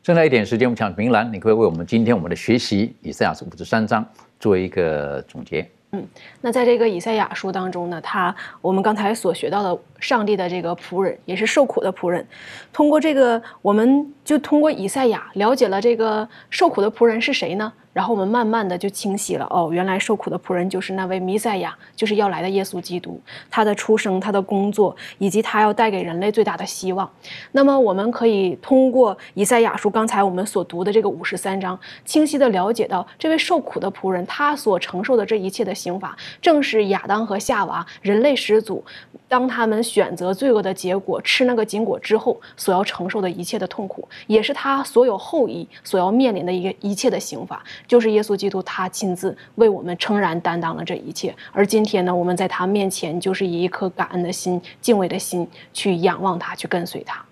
[0.02, 4.06] 剩下一点时间，我们请明兰，你可以为我们今天我们的学习以赛亚书五十三章
[4.38, 5.68] 做一个总结。
[5.92, 6.04] 嗯
[6.40, 12.26] 那在这个以赛亚书当中呢，他我们刚才所学到的上帝的这个仆人，也是受苦的仆人，
[12.72, 17.72] 通过这个，我们就通过以赛亚了解了这个受苦的仆人是谁呢？
[17.96, 23.18] 然后我们慢慢的就清晰了，哦，原来受苦的仆人就是那位弥赛亚，就是要来的耶稣基督，
[23.50, 27.10] 他的出生、他的工作，以及他要带给人类最大的希望。
[27.52, 38.84] 那么我们可以通过以赛亚书刚才我们所读的这个五十三章，清晰的了解到这位受苦的仆人他所承受的这一切的刑罚，正是亚当和夏娃人类始祖，
[39.26, 47.64] 当他们选择罪恶的结果，吃那个禁果之后所要承受的一切的痛苦，也是他所有后裔所要面临的一个一切的刑罚。
[47.86, 51.34] 就是耶稣基督，他亲自为我们诚然担当了这一切。
[51.52, 57.24] 而今天呢，我们在他面前，就是以一颗感恩的心、敬畏的心去仰望他，去跟随他。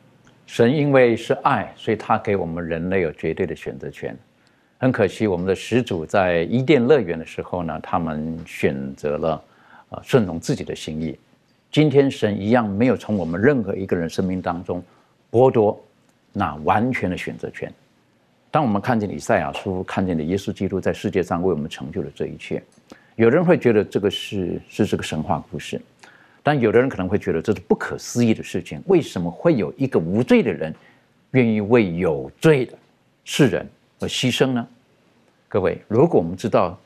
[0.47, 4.17] 神因为是爱，所以他给我们人类有绝对的选择权。
[4.79, 9.43] 很可惜，我们的始祖在伊甸乐园的时候呢，他们选择了
[9.89, 11.19] 啊顺从自己的心意。
[11.73, 14.81] 今天神一样没有从我们任何一个人生命当中
[15.31, 15.83] 剥夺
[16.33, 17.73] 那完全的选择权。
[18.55, 22.63] 当我们看见以赛亚书，看见了耶稣基督在世界上为我们成就了这一切，
[23.17, 25.83] 有人会觉得这个是是这个神话故事，
[26.41, 28.81] 但有的人可能会觉得这是不可思议的事情。
[28.87, 30.73] 为什么会有一个无罪的人
[31.33, 32.79] 愿意为有罪的
[33.25, 34.65] 世人而牺牲呢？
[35.49, 36.79] 各位，如果我们知道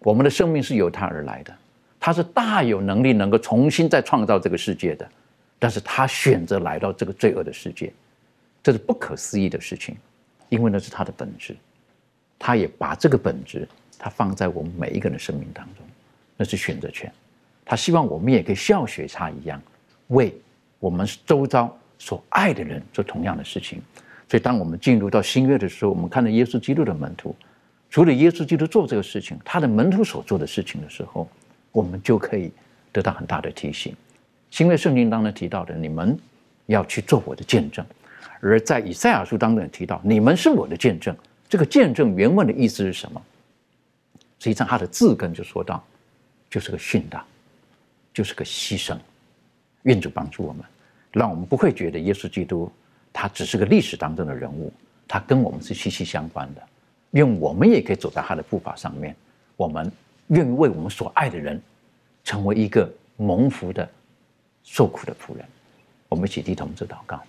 [0.00, 1.54] 我们的生命是由他而来的，
[2.00, 5.08] 他是大有能力能够重新再创造这个世界的，
[5.60, 7.92] 但是他选择来到这个罪恶的世界，
[8.64, 9.96] 这是不可思议的事情。
[10.48, 11.56] 因为那是他的本质，
[12.38, 13.68] 他也把这个本质，
[13.98, 15.84] 他放在我们每一个人的生命当中，
[16.36, 17.12] 那是选择权。
[17.64, 19.60] 他希望我们也可以效学他一样，
[20.08, 20.34] 为
[20.78, 23.80] 我们周遭所爱的人做同样的事情。
[24.28, 27.34] 所以，当我们进入到新约的时候，我们看到耶稣基督的门徒，
[27.90, 31.28] 除了耶稣基督做这个事情，他的门徒所做的事情的时候，
[31.72, 32.50] 我们就可以
[32.90, 33.94] 得到很大的提醒。
[34.50, 36.18] 新约圣经当中提到的，你们
[36.66, 37.84] 要去做我的见证。
[38.46, 41.16] 而在以赛亚书当中提到，你们是我的见证。
[41.48, 43.22] 这个见证原文的意思是什么？
[44.38, 45.82] 实际上，它的字根就说到，
[46.50, 47.24] 就是个殉道，
[48.12, 48.98] 就是个牺牲。
[49.84, 50.62] 愿主帮助我们，
[51.12, 52.70] 让我们不会觉得耶稣基督
[53.12, 54.70] 他只是个历史当中的人物，
[55.08, 56.62] 他跟我们是息息相关的。
[57.12, 59.16] 愿我们也可以走在他的步伐上面，
[59.56, 59.90] 我们
[60.28, 61.58] 愿意为我们所爱的人，
[62.24, 63.88] 成为一个蒙福的
[64.64, 65.46] 受苦的仆人。
[66.08, 67.22] 我们一起低头做祷告。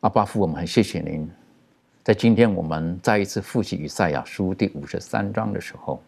[0.00, 1.30] 阿巴父，我们很谢谢您，
[2.02, 6.02] 在今天我们再一次复习以赛亚书第五十三章的时候，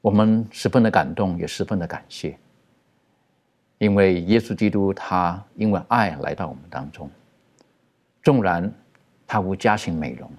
[0.00, 2.38] 我们十分的感动，也十分的感谢，
[3.76, 7.10] 因为耶稣基督他因为爱来到我们当中，
[8.22, 8.72] 纵然
[9.26, 10.30] 他无家庭美容，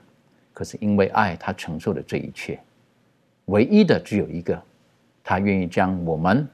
[0.51, 2.59] 可是因为爱，他承受了这一切，
[3.45, 4.59] 唯一的只有一个，
[5.23, 6.47] 他愿意将我们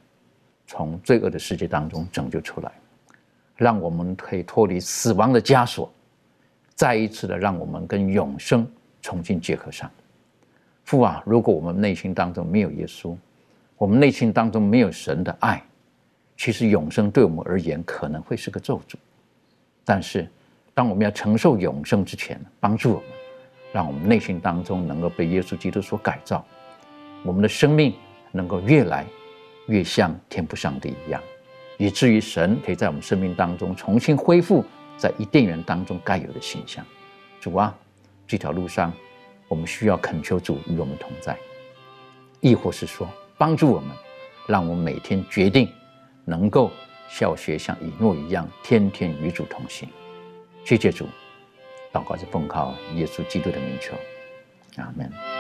[0.68, 2.74] 从罪恶的世界当中拯救出来。
[3.62, 5.94] 让我们可以脱离死亡的枷锁，
[6.74, 8.68] 再一次的让我们跟永生
[9.04, 9.88] 重新结合上。
[10.84, 13.16] 父啊，如果我们内心当中没有耶稣，
[13.78, 15.64] 我们内心当中没有神的爱，
[16.36, 18.96] 其实永生对我们而言可能会是个咒诅。
[19.86, 20.28] 但是，
[20.74, 23.06] 当我们要承受永生之前，帮助我们，
[23.72, 26.44] 让我们内心当中能够被耶稣基督所改造，
[27.24, 27.94] 我们的生命
[28.32, 29.06] 能够越来
[29.68, 31.22] 越像天父上帝一样。
[31.82, 34.64] 以至于神可以在我们生命当中重新恢复
[35.00, 36.86] 在伊甸园当中该有的形象。
[37.40, 37.76] 主啊，
[38.28, 38.94] 这条路上
[39.48, 41.36] 我们需要恳求主与我们同在，
[42.40, 43.90] 亦或是说帮助我们，
[44.46, 45.68] 让我们每天决定
[46.24, 46.70] 能够
[47.10, 49.90] 效学像以诺一样，天天与主同行。
[50.64, 51.08] 谢谢主，
[51.92, 53.96] 祷告是奉靠耶稣基督的名求，
[54.76, 55.31] 阿门。